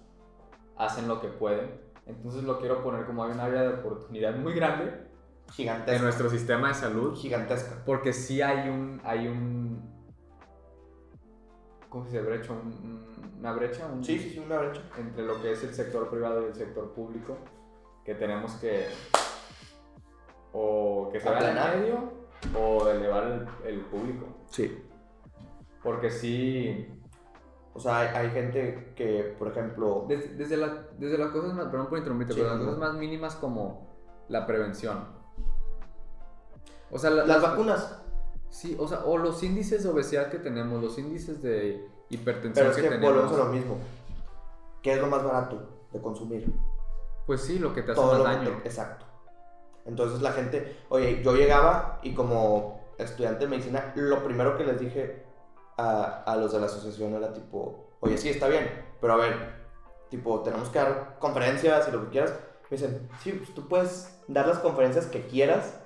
hacen 0.79 1.09
lo 1.09 1.21
que 1.21 1.29
pueden. 1.29 1.71
Entonces 2.07 2.43
lo 2.45 2.59
quiero 2.59 2.83
poner 2.83 3.05
como 3.05 3.25
hay 3.25 3.33
un 3.33 3.41
área 3.41 3.63
de 3.63 3.69
oportunidad 3.81 4.35
muy 4.37 4.55
grande 4.55 5.07
Gigantesca. 5.53 5.97
en 5.97 6.03
nuestro 6.03 6.31
sistema 6.31 6.69
de 6.69 6.75
salud, 6.75 7.15
Gigantesca. 7.17 7.83
porque 7.85 8.13
sí 8.13 8.41
hay 8.41 8.69
un, 8.71 9.01
hay 9.05 9.29
un, 9.29 9.83
¿cómo 11.89 12.05
se 12.07 12.13
dice? 12.13 12.23
Brecha, 12.23 12.53
un- 12.53 12.73
un- 12.73 13.39
una 13.39 13.53
brecha, 13.53 13.87
un, 13.87 14.03
Sí, 14.05 14.19
sí, 14.19 14.31
sí, 14.31 14.39
una 14.39 14.59
brecha. 14.59 14.83
entre 14.99 15.25
lo 15.25 15.41
que 15.43 15.53
es 15.53 15.63
el 15.65 15.75
sector 15.75 16.09
privado 16.11 16.43
y 16.43 16.47
el 16.47 16.55
sector 16.55 16.93
público 16.93 17.37
que 18.05 18.15
tenemos 18.15 18.53
que 18.55 18.87
o 20.53 21.11
que 21.13 21.21
se 21.21 21.29
vea 21.29 21.51
en 21.75 21.81
medio 21.83 22.13
o 22.59 22.89
elevar 22.89 23.49
el, 23.65 23.69
el 23.69 23.81
público 23.83 24.27
Sí. 24.51 24.83
porque 25.83 26.11
sí 26.11 26.89
O 27.79 27.81
sea, 27.81 28.01
hay, 28.01 28.09
hay 28.27 28.31
gente 28.33 28.93
que, 28.97 29.37
por 29.39 29.47
ejemplo, 29.47 30.05
desde, 30.09 30.35
desde, 30.35 30.57
la- 30.57 30.89
desde 30.99 31.17
las 31.17 31.31
cosas 31.31 31.55
más 31.55 31.67
perdón 31.69 31.87
por 31.89 31.99
interrumpirte 31.99 32.33
Sí, 32.35 32.41
pero 32.41 32.51
las 32.51 32.59
no. 32.59 32.65
cosas 32.67 32.81
más 32.81 32.95
mínimas 32.95 33.37
como 33.37 33.87
la 34.27 34.47
prevención. 34.49 35.05
O 36.91 36.99
sea, 36.99 37.11
la- 37.11 37.25
Las 37.25 37.41
vacunas. 37.41 38.01
Sí, 38.51 38.77
o 38.81 38.89
sea, 38.89 39.05
o 39.05 39.17
los 39.17 39.41
índices 39.45 39.85
de 39.85 39.91
obesidad 39.91 40.29
que 40.29 40.39
tenemos, 40.39 40.83
los 40.83 40.99
índices 40.99 41.41
de 41.41 41.87
hipertensión 42.09 42.55
Pero 42.55 42.71
es 42.71 42.77
que, 42.77 42.83
que 42.83 42.89
tenemos. 42.89 43.15
volvemos 43.15 43.33
a 43.41 43.45
lo 43.45 43.53
mismo. 43.53 43.77
¿Qué 44.83 44.95
es 44.95 45.01
lo 45.01 45.07
más 45.07 45.23
barato 45.23 45.87
de 45.93 46.01
consumir? 46.01 46.53
Pues 47.27 47.43
sí, 47.43 47.61
lo 47.61 47.73
que 47.73 47.83
te 47.83 47.93
hace 47.93 48.01
Todo 48.01 48.25
más 48.25 48.25
daño. 48.25 48.51
te- 48.63 48.69
Exacto. 48.69 49.05
Entonces 49.85 50.21
la 50.21 50.33
gente, 50.33 50.79
oye, 50.89 51.23
yo 51.23 51.37
llegaba 51.37 52.01
y 52.03 52.13
como 52.15 52.81
estudiante 52.99 53.45
de 53.45 53.51
medicina, 53.51 53.93
lo 53.95 54.25
primero 54.25 54.57
que 54.57 54.65
les 54.65 54.81
dije 54.81 55.28
a, 55.79 56.25
a 56.25 56.37
los 56.37 56.53
de 56.53 56.61
la 56.61 56.67
asociación 56.67 57.15
era 57.15 57.33
tipo, 57.33 57.89
oye, 58.01 58.19
sí, 58.19 58.29
está 58.29 58.49
bien, 58.49 58.69
pero 59.01 59.15
a 59.15 59.17
ver, 59.17 59.35
tipo, 60.11 60.43
tenemos 60.43 60.69
que 60.69 60.79
dar 60.79 61.17
conferencias 61.19 61.89
y 61.89 61.93
lo 61.93 62.03
que 62.05 62.11
quieras. 62.11 62.35
Me 62.71 62.77
dicen, 62.77 63.09
sí, 63.23 63.33
pues 63.33 63.55
tú 63.55 63.67
puedes 63.69 64.19
dar 64.29 64.47
las 64.47 64.59
conferencias 64.59 65.07
que 65.07 65.27
quieras, 65.27 65.81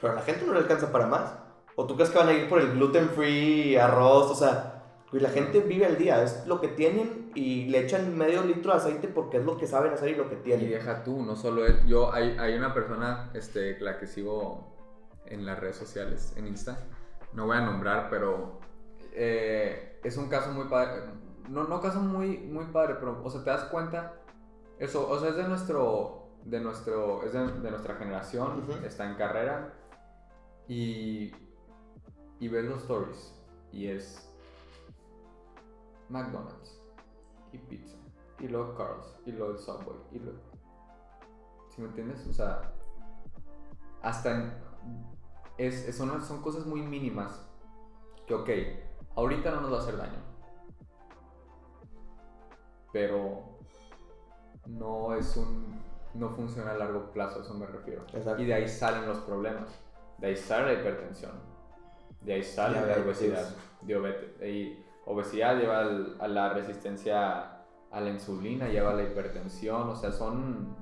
pero 0.00 0.12
a 0.14 0.16
la 0.16 0.22
gente 0.22 0.46
no 0.46 0.54
le 0.54 0.60
alcanza 0.60 0.90
para 0.92 1.06
más. 1.06 1.34
O 1.76 1.86
tú 1.86 1.94
crees 1.96 2.10
que 2.10 2.18
van 2.18 2.28
a 2.28 2.32
ir 2.32 2.48
por 2.48 2.60
el 2.60 2.72
gluten 2.72 3.10
free, 3.10 3.76
arroz, 3.76 4.30
o 4.30 4.34
sea, 4.34 4.84
güey, 5.10 5.22
la 5.22 5.28
gente 5.30 5.60
vive 5.60 5.86
al 5.86 5.98
día, 5.98 6.22
es 6.22 6.46
lo 6.46 6.60
que 6.60 6.68
tienen 6.68 7.30
y 7.34 7.66
le 7.66 7.80
echan 7.80 8.16
medio 8.16 8.42
litro 8.42 8.72
de 8.72 8.78
aceite 8.78 9.08
porque 9.08 9.36
es 9.38 9.44
lo 9.44 9.56
que 9.56 9.66
saben 9.66 9.92
hacer 9.92 10.08
y 10.10 10.14
lo 10.16 10.28
que 10.28 10.40
Y 10.42 10.42
tienen. 10.42 10.68
deja 10.68 11.04
tú, 11.04 11.22
no 11.22 11.36
solo 11.36 11.64
él. 11.66 11.84
Yo, 11.86 12.12
hay, 12.12 12.36
hay 12.38 12.54
una 12.54 12.74
persona, 12.74 13.30
este, 13.34 13.78
la 13.80 13.98
que 13.98 14.06
sigo 14.06 14.76
en 15.26 15.44
las 15.46 15.58
redes 15.60 15.76
sociales, 15.76 16.32
en 16.36 16.46
Insta. 16.48 16.78
No 17.32 17.46
voy 17.46 17.56
a 17.58 17.60
nombrar, 17.60 18.08
pero 18.10 18.60
eh, 19.20 20.00
es 20.04 20.16
un 20.16 20.28
caso 20.28 20.52
muy 20.52 20.66
padre. 20.68 21.02
No, 21.48 21.64
no 21.64 21.80
caso 21.80 22.00
muy, 22.00 22.38
muy 22.38 22.66
padre, 22.66 22.96
pero, 23.00 23.20
o 23.24 23.30
sea, 23.30 23.42
te 23.44 23.50
das 23.50 23.64
cuenta. 23.64 24.14
Eso, 24.78 25.08
o 25.10 25.18
sea, 25.18 25.30
es 25.30 25.36
de 25.36 25.48
nuestro, 25.48 26.28
de 26.44 26.60
nuestro, 26.60 27.22
es 27.24 27.32
de, 27.32 27.40
de 27.60 27.70
nuestra 27.70 27.96
generación, 27.96 28.64
está 28.84 29.06
en 29.10 29.16
carrera. 29.16 29.74
Y, 30.68 31.32
y 32.40 32.48
ves 32.48 32.64
los 32.66 32.82
stories. 32.82 33.34
Y 33.72 33.88
es 33.88 34.24
McDonald's 36.08 36.80
y 37.52 37.58
pizza 37.58 37.96
y 38.38 38.48
luego 38.48 38.74
Carl's 38.74 39.14
y 39.26 39.32
luego 39.32 39.52
el 39.52 39.58
Subway 39.58 39.98
y 40.12 40.18
luego 40.20 40.38
¿sí 41.68 41.82
me 41.82 41.88
entiendes? 41.88 42.26
O 42.26 42.32
sea 42.32 42.72
hasta 44.02 44.36
en, 44.36 44.52
es, 45.58 45.86
es- 45.88 45.96
son, 45.96 46.22
son 46.22 46.40
cosas 46.42 46.66
muy 46.66 46.82
mínimas 46.82 47.46
que 48.26 48.34
ok 48.34 48.48
ahorita 49.18 49.50
no 49.50 49.60
nos 49.62 49.72
va 49.72 49.76
a 49.76 49.80
hacer 49.80 49.96
daño. 49.96 50.18
Pero 52.92 53.42
no 54.66 55.14
es 55.14 55.36
un 55.36 55.78
no 56.14 56.30
funciona 56.30 56.72
a 56.72 56.74
largo 56.78 57.10
plazo 57.12 57.38
a 57.40 57.42
eso 57.42 57.54
me 57.54 57.66
refiero. 57.66 58.02
Exacto. 58.12 58.42
y 58.42 58.46
de 58.46 58.54
ahí 58.54 58.68
salen 58.68 59.06
los 59.06 59.18
problemas. 59.18 59.68
De 60.18 60.28
ahí 60.28 60.36
sale 60.36 60.74
la 60.74 60.80
hipertensión. 60.80 61.32
De 62.22 62.32
ahí 62.34 62.42
sale 62.42 62.80
la 62.84 63.02
obesidad. 63.02 63.48
Diabetes. 63.82 64.42
Y 64.42 64.84
obesidad 65.06 65.56
lleva 65.56 65.80
al- 65.80 66.16
a 66.20 66.26
la 66.28 66.52
resistencia 66.54 67.58
a 67.90 68.00
la 68.00 68.10
insulina 68.10 68.68
lleva 68.68 68.90
a 68.90 68.94
la 68.94 69.02
hipertensión. 69.04 69.88
O 69.90 69.94
sea 69.96 70.10
son 70.12 70.74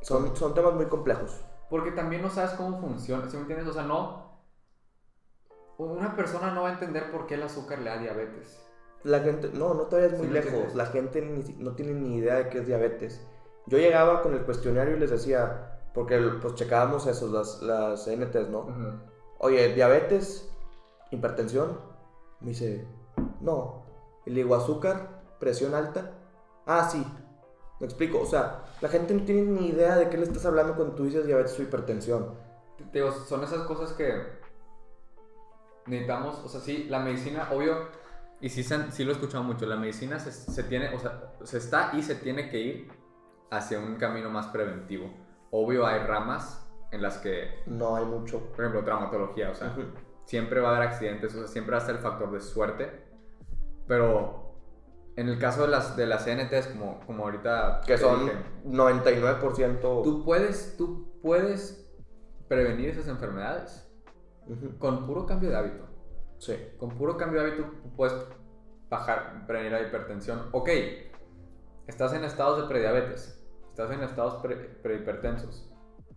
Son, 0.00 0.34
son 0.36 0.54
temas 0.54 0.74
muy 0.74 0.86
complejos. 0.86 1.44
porque 1.68 1.90
también 1.92 2.22
no 2.22 2.30
sabes 2.30 2.52
cómo 2.52 2.78
funciona. 2.80 3.28
¿sí 3.28 3.36
me 3.36 3.42
entiendes? 3.42 3.68
o 3.68 3.72
sea 3.72 3.82
no 3.82 4.27
una 5.78 6.14
persona 6.16 6.52
no 6.52 6.62
va 6.62 6.70
a 6.70 6.72
entender 6.72 7.10
por 7.10 7.26
qué 7.26 7.34
el 7.34 7.42
azúcar 7.42 7.78
le 7.78 7.90
da 7.90 7.98
diabetes 7.98 8.60
La 9.04 9.20
gente, 9.20 9.50
no, 9.54 9.74
no 9.74 9.82
te 9.84 9.96
vayas 9.96 10.18
muy 10.18 10.26
Sí, 10.26 10.32
lejos. 10.32 10.48
entiendes. 10.50 10.74
La 10.76 10.86
gente 10.86 11.22
ni 11.22 11.42
no 11.62 11.72
tiene 11.74 11.92
ni 11.94 12.16
idea 12.16 12.34
de 12.36 12.48
qué 12.48 12.58
es 12.58 12.66
diabetes. 12.66 13.24
Yo 13.66 13.78
llegaba 13.78 14.22
con 14.22 14.34
el 14.34 14.44
cuestionario 14.44 14.96
y 14.96 14.98
les 15.00 15.10
decía, 15.10 15.80
porque 15.94 16.18
pues 16.42 16.54
checábamos 16.54 17.06
eso, 17.06 17.28
las, 17.28 17.62
las 17.62 18.08
NTs, 18.08 18.48
¿no? 18.48 18.66
Oye, 19.38 19.72
diabetes, 19.74 20.50
hipertensión. 21.10 21.78
Me 22.40 22.48
dice, 22.50 22.86
no. 23.40 23.84
Y 24.26 24.30
le 24.30 24.42
digo, 24.42 24.54
azúcar, 24.54 25.22
presión 25.38 25.74
alta. 25.74 26.12
Ah, 26.66 26.88
sí. 26.90 27.06
Me 27.80 27.86
explico. 27.86 28.20
O 28.20 28.26
sea, 28.26 28.64
la 28.80 28.88
gente 28.88 29.14
no 29.14 29.24
tiene 29.24 29.42
ni 29.42 29.68
idea 29.68 29.96
de 29.96 30.08
qué 30.08 30.16
le 30.16 30.24
estás 30.24 30.44
hablando 30.46 30.74
cuando 30.74 30.94
tú 30.94 31.04
dices 31.04 31.26
diabetes 31.26 31.58
o 31.58 31.62
hipertensión. 31.62 32.34
Te 32.92 32.98
digo, 33.00 33.12
son 33.12 33.44
esas 33.44 33.60
cosas 33.66 33.92
que 33.92 34.37
necesitamos, 35.88 36.38
o 36.44 36.48
sea, 36.48 36.60
sí, 36.60 36.86
la 36.88 36.98
medicina, 37.00 37.48
obvio, 37.52 37.88
y 38.40 38.48
sí, 38.50 38.62
sí 38.62 39.04
lo 39.04 39.10
he 39.10 39.14
escuchado 39.14 39.42
mucho, 39.42 39.66
la 39.66 39.76
medicina 39.76 40.18
se, 40.18 40.30
se 40.32 40.62
tiene, 40.64 40.94
o 40.94 40.98
sea, 40.98 41.32
se 41.42 41.58
está 41.58 41.90
y 41.94 42.02
se 42.02 42.14
tiene 42.14 42.50
que 42.50 42.58
ir 42.58 42.92
hacia 43.50 43.78
un 43.78 43.96
camino 43.96 44.30
más 44.30 44.46
preventivo. 44.48 45.10
Obvio 45.50 45.86
hay 45.86 46.00
ramas 46.00 46.64
en 46.92 47.02
las 47.02 47.18
que, 47.18 47.62
No 47.66 47.96
hay 47.96 48.04
mucho. 48.04 48.38
por 48.50 48.60
ejemplo, 48.60 48.84
traumatología, 48.84 49.50
o 49.50 49.54
sea, 49.54 49.68
Ujú. 49.68 49.82
siempre 50.24 50.60
va 50.60 50.70
a 50.70 50.76
haber 50.76 50.88
accidentes, 50.88 51.34
o 51.34 51.38
sea, 51.38 51.46
siempre 51.48 51.72
va 51.72 51.78
a 51.78 51.80
estar 51.80 51.96
el 51.96 52.00
factor 52.02 52.30
de 52.30 52.40
suerte, 52.40 53.02
pero 53.86 54.54
en 55.16 55.28
el 55.28 55.38
caso 55.38 55.62
de 55.62 55.68
las, 55.68 55.96
de 55.96 56.06
las 56.06 56.24
CNTs, 56.24 56.68
como, 56.68 57.00
como 57.06 57.24
ahorita... 57.24 57.80
Que 57.84 57.98
son 57.98 58.26
dije, 58.26 58.36
99%. 58.66 60.02
tú 60.04 60.24
puedes, 60.24 60.76
tú 60.76 61.10
puedes 61.20 61.90
prevenir 62.46 62.90
esas 62.90 63.08
enfermedades 63.08 63.87
Con 64.78 65.06
puro 65.06 65.26
cambio 65.26 65.50
de 65.50 65.56
hábito. 65.56 65.84
Sí. 66.38 66.56
Con 66.78 66.90
puro 66.90 67.16
cambio 67.16 67.42
de 67.42 67.48
hábito 67.48 67.70
puedes 67.96 68.14
bajar, 68.88 69.46
prevenir 69.46 69.72
la 69.72 69.82
hipertensión. 69.82 70.48
Ok, 70.52 70.70
estás 71.86 72.12
en 72.14 72.24
estados 72.24 72.62
de 72.62 72.68
prediabetes, 72.68 73.44
estás 73.68 73.90
en 73.90 74.02
estados 74.02 74.36
pre- 74.42 74.56
prehipertensos. 74.82 75.70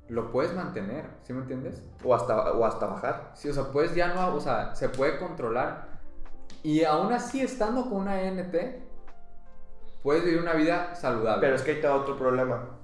Lo 0.07 0.31
puedes 0.31 0.53
mantener, 0.53 1.05
¿sí 1.23 1.33
me 1.33 1.41
entiendes? 1.41 1.83
O 2.03 2.13
hasta, 2.13 2.51
o 2.53 2.65
hasta 2.65 2.85
bajar. 2.85 3.31
Sí, 3.33 3.49
o 3.49 3.53
sea, 3.53 3.71
puedes 3.71 3.95
ya 3.95 4.13
no, 4.13 4.35
o 4.35 4.39
sea, 4.39 4.75
se 4.75 4.89
puede 4.89 5.17
controlar. 5.17 6.01
Y 6.63 6.83
aún 6.83 7.13
así, 7.13 7.41
estando 7.41 7.83
con 7.83 7.93
una 8.01 8.21
ENT, 8.21 8.55
puedes 10.03 10.23
vivir 10.25 10.41
una 10.41 10.53
vida 10.53 10.95
saludable. 10.95 11.41
Pero 11.41 11.55
es 11.55 11.61
que 11.61 11.71
ahí 11.71 11.81
da 11.81 11.95
otro 11.95 12.17
problema. 12.17 12.77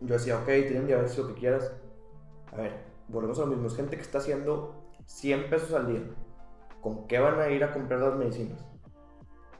Yo 0.00 0.14
decía, 0.14 0.36
ok, 0.38 0.44
tienen 0.44 0.86
diabetes, 0.86 1.16
lo 1.16 1.28
que 1.28 1.34
quieras. 1.34 1.72
A 2.52 2.56
ver, 2.56 2.83
volvemos 3.08 3.38
a 3.38 3.42
lo 3.42 3.48
mismo. 3.48 3.66
Es 3.66 3.76
gente 3.76 3.96
que 3.96 4.02
está 4.02 4.18
haciendo 4.18 4.84
100 5.06 5.50
pesos 5.50 5.72
al 5.72 5.86
día. 5.86 6.02
¿Con 6.80 7.06
qué 7.06 7.18
van 7.18 7.40
a 7.40 7.48
ir 7.48 7.64
a 7.64 7.72
comprar 7.72 8.00
las 8.00 8.14
medicinas? 8.16 8.64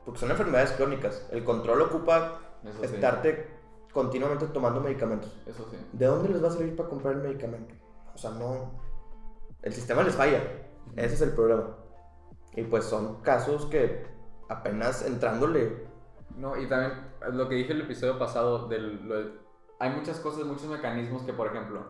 Porque 0.05 0.21
son 0.21 0.31
enfermedades 0.31 0.73
crónicas. 0.73 1.27
El 1.33 1.45
control 1.45 1.83
ocupa 1.83 2.41
Eso 2.63 2.81
sí, 2.81 2.95
estarte 2.95 3.49
continuamente 3.93 4.47
tomando 4.49 4.81
medicamentos. 4.81 5.35
eso 5.47 5.67
sí. 5.71 5.77
¿De 5.93 6.07
dónde 6.07 6.29
les 6.29 6.43
va 6.43 6.49
a 6.49 6.53
servir 6.53 6.77
para 6.77 6.89
comprar 6.89 7.15
el 7.15 7.23
medicamento? 7.23 7.75
O 8.15 8.19
sea, 8.19 8.31
no. 8.31 8.81
El 9.63 9.73
sistema 9.73 10.03
les 10.03 10.15
falla. 10.15 10.43
Ese 10.97 11.15
es 11.15 11.21
el 11.23 11.31
problema. 11.31 11.77
Y 12.53 12.63
pues 12.65 12.85
son 12.85 13.23
casos 13.23 13.67
que 13.67 14.07
apenas 14.49 15.05
entrándole. 15.07 15.87
No, 16.37 16.61
y 16.61 16.69
también 16.69 16.93
lo 17.33 17.49
que 17.49 17.55
dije 17.55 17.73
el 17.73 17.83
episodio 17.83 18.19
pasado, 18.19 18.69
del, 18.69 19.09
lo 19.09 19.45
hay 19.79 19.91
muchas 19.91 20.21
cosas, 20.21 20.45
muchos 20.45 20.69
mecanismos 20.69 21.23
que, 21.23 21.33
por 21.33 21.49
ejemplo, 21.49 21.83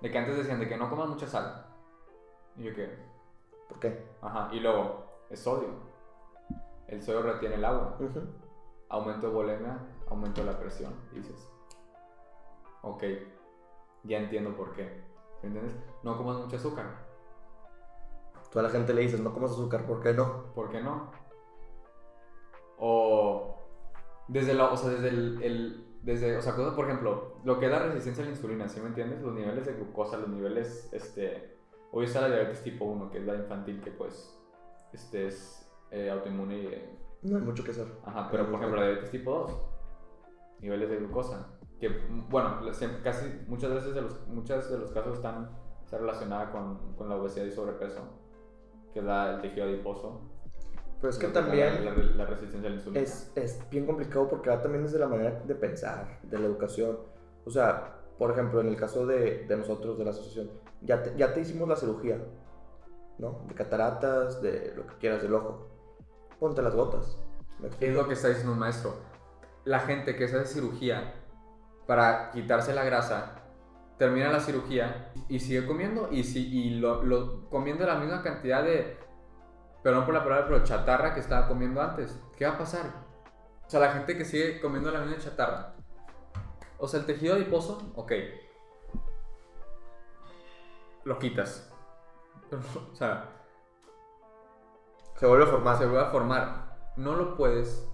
de 0.00 0.10
que 0.10 0.18
antes 0.18 0.36
decían 0.36 0.60
de 0.60 0.68
que 0.68 0.76
no 0.76 0.88
coman 0.90 1.10
mucha 1.10 1.26
sal. 1.26 1.66
Y 2.56 2.64
yo 2.64 2.74
que, 2.74 2.98
¿Por 3.68 3.78
qué? 3.80 4.06
ajá, 4.22 4.48
y 4.52 4.60
luego, 4.60 5.04
es 5.30 5.40
sodio. 5.40 5.68
El 6.86 7.02
sodio 7.02 7.22
retiene 7.22 7.56
el 7.56 7.64
agua. 7.64 7.96
Ujú. 8.00 8.20
Aumento 8.88 9.28
de 9.28 9.32
bulimia, 9.34 9.78
aumento 10.08 10.40
de 10.40 10.50
la 10.52 10.58
presión. 10.58 10.94
Y 11.12 11.16
dices, 11.16 11.50
ok, 12.82 13.02
ya 14.04 14.18
entiendo 14.18 14.56
por 14.56 14.72
qué. 14.74 15.02
¿Me 15.42 15.48
entiendes? 15.48 15.76
No 16.02 16.16
comas 16.16 16.38
mucho 16.38 16.56
azúcar. 16.56 17.06
Tú 18.50 18.58
a 18.58 18.62
la 18.62 18.70
gente 18.70 18.94
le 18.94 19.02
dices, 19.02 19.20
no 19.20 19.34
comas 19.34 19.50
azúcar, 19.52 19.84
¿por 19.86 20.00
qué 20.02 20.14
no? 20.14 20.54
¿Por 20.54 20.70
qué 20.70 20.80
no? 20.80 21.10
O 22.78 23.58
desde 24.28 24.54
la, 24.54 24.70
o 24.72 24.76
sea, 24.76 24.90
desde 24.90 25.08
el, 25.08 25.42
el- 25.42 25.87
desde, 26.02 26.36
o 26.36 26.42
sea, 26.42 26.54
cosas, 26.54 26.74
por 26.74 26.86
ejemplo, 26.86 27.38
lo 27.44 27.58
que 27.58 27.66
es 27.66 27.72
la 27.72 27.80
resistencia 27.80 28.22
a 28.22 28.26
la 28.26 28.32
insulina, 28.32 28.68
¿sí 28.68 28.80
me 28.80 28.88
entiendes? 28.88 29.20
Los 29.20 29.34
niveles 29.34 29.66
de 29.66 29.74
glucosa, 29.74 30.16
los 30.16 30.28
niveles, 30.28 30.88
este, 30.92 31.56
hoy 31.92 32.06
está 32.06 32.22
la 32.22 32.28
diabetes 32.28 32.62
tipo 32.62 32.84
1, 32.84 33.10
que 33.10 33.18
es 33.18 33.26
la 33.26 33.34
infantil, 33.34 33.80
que 33.80 33.90
pues, 33.90 34.38
este 34.92 35.26
es 35.26 35.70
eh, 35.90 36.10
autoinmune 36.10 36.58
y, 36.58 36.66
eh, 36.66 36.98
No 37.22 37.38
hay 37.38 37.42
mucho 37.42 37.64
que 37.64 37.72
hacer. 37.72 37.86
ajá, 38.04 38.28
pero 38.30 38.46
por 38.46 38.56
ejemplo 38.56 38.80
la 38.80 38.86
diabetes 38.86 39.10
tipo 39.10 39.32
2, 39.32 39.62
niveles 40.60 40.88
de 40.88 40.96
glucosa, 40.96 41.58
que, 41.80 41.88
bueno, 42.28 42.60
casi, 43.02 43.40
muchas 43.46 43.72
veces 43.72 43.94
de 43.94 44.02
los, 44.02 44.26
muchas 44.28 44.70
de 44.70 44.78
los 44.78 44.90
casos 44.92 45.16
están, 45.16 45.50
está 45.84 45.98
relacionada 45.98 46.50
con, 46.50 46.96
con 46.96 47.08
la 47.08 47.16
obesidad 47.16 47.46
y 47.46 47.52
sobrepeso, 47.52 48.02
que 48.92 49.02
da 49.02 49.34
el 49.34 49.40
tejido 49.40 49.66
adiposo. 49.66 50.22
Pero 51.00 51.10
es 51.10 51.18
que 51.18 51.28
Lo 51.28 51.32
da 51.32 51.40
también 51.42 51.84
La, 51.84 51.92
la 51.94 52.26
resistencia 52.26 52.68
a 52.68 52.70
la 52.70 52.76
insulina. 52.76 53.00
es, 53.02 53.30
es 53.36 53.60
bien 53.70 53.86
complicado 53.86 54.28
porque 54.28 54.50
va 54.50 54.60
también 54.60 54.82
desde 54.84 54.98
la 54.98 55.06
manera 55.06 55.30
de 55.44 55.54
pensar, 55.54 56.18
de 56.22 56.38
la 56.38 56.46
educación. 56.46 56.98
O 57.44 57.50
sea, 57.50 57.94
por 58.18 58.32
ejemplo, 58.32 58.60
en 58.60 58.68
el 58.68 58.76
caso 58.76 59.06
de, 59.06 59.46
de 59.46 59.56
nosotros, 59.56 59.96
de 59.96 60.04
la 60.04 60.10
asociación, 60.10 60.50
ya 60.82 61.02
te, 61.02 61.14
ya 61.16 61.32
te 61.32 61.40
hicimos 61.40 61.68
la 61.68 61.76
cirugía, 61.76 62.18
¿no? 63.18 63.44
De 63.46 63.54
cataratas, 63.54 64.42
de 64.42 64.72
lo 64.76 64.86
que 64.86 64.94
quieras 64.96 65.22
del 65.22 65.34
ojo. 65.34 65.68
Ponte 66.40 66.62
las 66.62 66.74
gotas. 66.74 67.18
¿Me 67.60 67.68
Es 67.80 67.94
lo 67.94 68.06
que 68.06 68.14
está 68.14 68.28
diciendo 68.28 68.52
un 68.52 68.58
maestro. 68.58 68.94
La 69.64 69.80
gente 69.80 70.16
que 70.16 70.26
se 70.28 70.36
hace 70.36 70.54
cirugía 70.54 71.14
para 71.86 72.30
quitarse 72.32 72.74
la 72.74 72.84
grasa 72.84 73.34
termina 73.98 74.30
la 74.30 74.38
cirugía 74.40 75.12
y 75.28 75.40
sigue 75.40 75.66
comiendo 75.66 76.08
y, 76.12 76.22
si, 76.24 76.46
y 76.46 76.78
lo, 76.78 77.02
lo- 77.02 77.48
comiendo 77.50 77.84
la 77.86 77.96
misma 77.98 78.22
cantidad 78.22 78.62
de, 78.62 78.96
perdón 79.82 80.04
por 80.04 80.14
la 80.14 80.22
palabra, 80.24 80.46
pero 80.46 80.64
chatarra 80.64 81.14
que 81.14 81.20
estaba 81.20 81.46
comiendo 81.48 81.80
antes. 81.80 82.18
¿Qué 82.36 82.46
va 82.46 82.54
a 82.54 82.58
pasar? 82.58 82.86
O 83.66 83.70
sea, 83.70 83.80
la 83.80 83.92
gente 83.92 84.16
que 84.16 84.24
sigue 84.24 84.60
comiendo 84.60 84.90
la 84.90 85.00
misma 85.00 85.18
chatarra. 85.18 85.74
O 86.78 86.86
sea, 86.88 87.00
el 87.00 87.06
tejido 87.06 87.34
adiposo, 87.34 87.92
ok. 87.94 88.12
Lo 91.04 91.18
quitas. 91.18 91.72
Pero, 92.50 92.62
o 92.92 92.94
sea, 92.94 93.24
Se 95.16 95.26
vuelve 95.26 95.44
a 95.44 95.48
formar. 95.48 95.76
se 95.78 95.86
vuelve 95.86 96.06
a 96.06 96.10
formar. 96.10 96.76
No 96.96 97.14
lo 97.14 97.36
puedes 97.36 97.88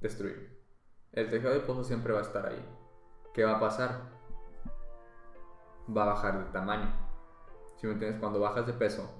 destruir. 0.00 0.62
El 1.12 1.30
tejido 1.30 1.50
adiposo 1.52 1.84
siempre 1.84 2.12
va 2.12 2.20
a 2.20 2.22
estar 2.22 2.46
ahí. 2.46 2.64
¿Qué 3.32 3.44
va 3.44 3.56
a 3.56 3.60
pasar? 3.60 4.00
Va 5.96 6.02
a 6.04 6.06
bajar 6.06 6.38
de 6.44 6.52
tamaño. 6.52 6.92
Si 7.76 7.86
me 7.86 7.92
entiendes? 7.94 8.20
Cuando 8.20 8.40
bajas 8.40 8.66
de 8.66 8.72
peso. 8.72 9.10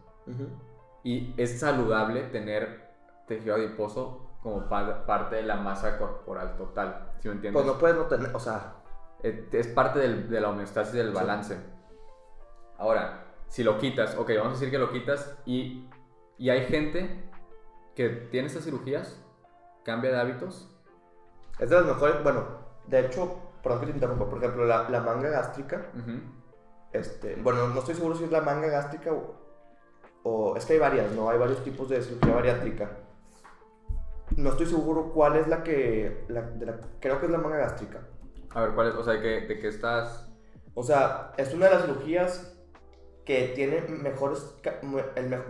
Y 1.04 1.32
es 1.36 1.60
saludable 1.60 2.22
tener 2.24 2.90
tejido 3.28 3.54
adiposo 3.54 4.26
como 4.42 4.68
pa- 4.68 5.06
parte 5.06 5.36
de 5.36 5.42
la 5.42 5.56
masa 5.56 5.96
corporal 5.98 6.56
total. 6.56 7.12
¿Sí 7.20 7.28
me 7.28 7.34
entiendes? 7.34 7.62
Pues 7.62 7.72
no 7.72 7.78
puedes 7.78 7.96
no 7.96 8.04
tener, 8.06 8.34
o 8.34 8.40
sea, 8.40 8.74
es 9.22 9.68
parte 9.68 10.00
del- 10.00 10.28
de 10.28 10.40
la 10.40 10.50
homeostasis 10.50 10.94
del 10.94 11.08
Sí. 11.08 11.14
balance. 11.14 11.56
Ahora, 12.78 13.24
si 13.48 13.62
lo 13.62 13.78
quitas, 13.78 14.16
ok, 14.16 14.30
vamos 14.36 14.48
a 14.48 14.52
decir 14.54 14.70
que 14.70 14.78
lo 14.78 14.90
quitas 14.90 15.38
y, 15.46 15.88
y 16.38 16.50
hay 16.50 16.66
gente 16.66 17.22
que 17.94 18.08
tiene 18.08 18.48
estas 18.48 18.64
cirugías, 18.64 19.20
cambia 19.84 20.10
de 20.10 20.20
hábitos. 20.20 20.70
es 21.60 21.70
de 21.70 21.76
las 21.76 21.84
mejores, 21.84 22.20
bueno, 22.24 22.44
de 22.88 22.98
hecho, 23.06 23.38
perdón 23.62 23.80
que 23.80 23.86
te 23.86 23.92
interrumpa, 23.92 24.28
por 24.28 24.38
ejemplo, 24.38 24.64
la, 24.64 24.88
la 24.90 25.00
manga 25.00 25.28
gástrica, 25.30 25.86
Ujú. 25.96 26.18
este, 26.92 27.36
bueno, 27.36 27.68
no 27.68 27.78
estoy 27.78 27.94
seguro 27.94 28.16
si 28.16 28.24
es 28.24 28.32
la 28.32 28.40
manga 28.40 28.66
gástrica 28.66 29.12
o, 29.12 29.43
o- 30.24 30.56
es 30.56 30.64
que 30.66 30.72
hay 30.72 30.78
varias, 30.80 31.12
¿no? 31.12 31.30
Hay 31.30 31.38
varios 31.38 31.62
tipos 31.62 31.88
de 31.88 32.02
cirugía 32.02 32.34
bariátrica. 32.34 32.90
No 34.36 34.50
estoy 34.50 34.66
seguro 34.66 35.12
cuál 35.12 35.36
es 35.36 35.46
la 35.46 35.62
que, 35.62 36.24
la, 36.28 36.42
de 36.42 36.66
la- 36.66 36.80
creo 37.00 37.20
que 37.20 37.26
es 37.26 37.32
la 37.32 37.38
manga 37.38 37.58
gástrica. 37.58 38.00
A 38.50 38.62
ver, 38.62 38.70
¿cuál 38.74 38.88
es? 38.88 38.94
O 38.94 39.04
sea, 39.04 39.14
¿de 39.14 39.20
qué, 39.20 39.46
de 39.46 39.58
qué 39.60 39.68
estás? 39.68 40.28
O 40.74 40.82
sea, 40.82 41.32
es 41.36 41.54
una 41.54 41.66
de 41.66 41.74
las 41.74 41.82
cirugías 41.84 42.50
que 43.24 43.52
tiene 43.54 43.80
mejores, 44.02 44.54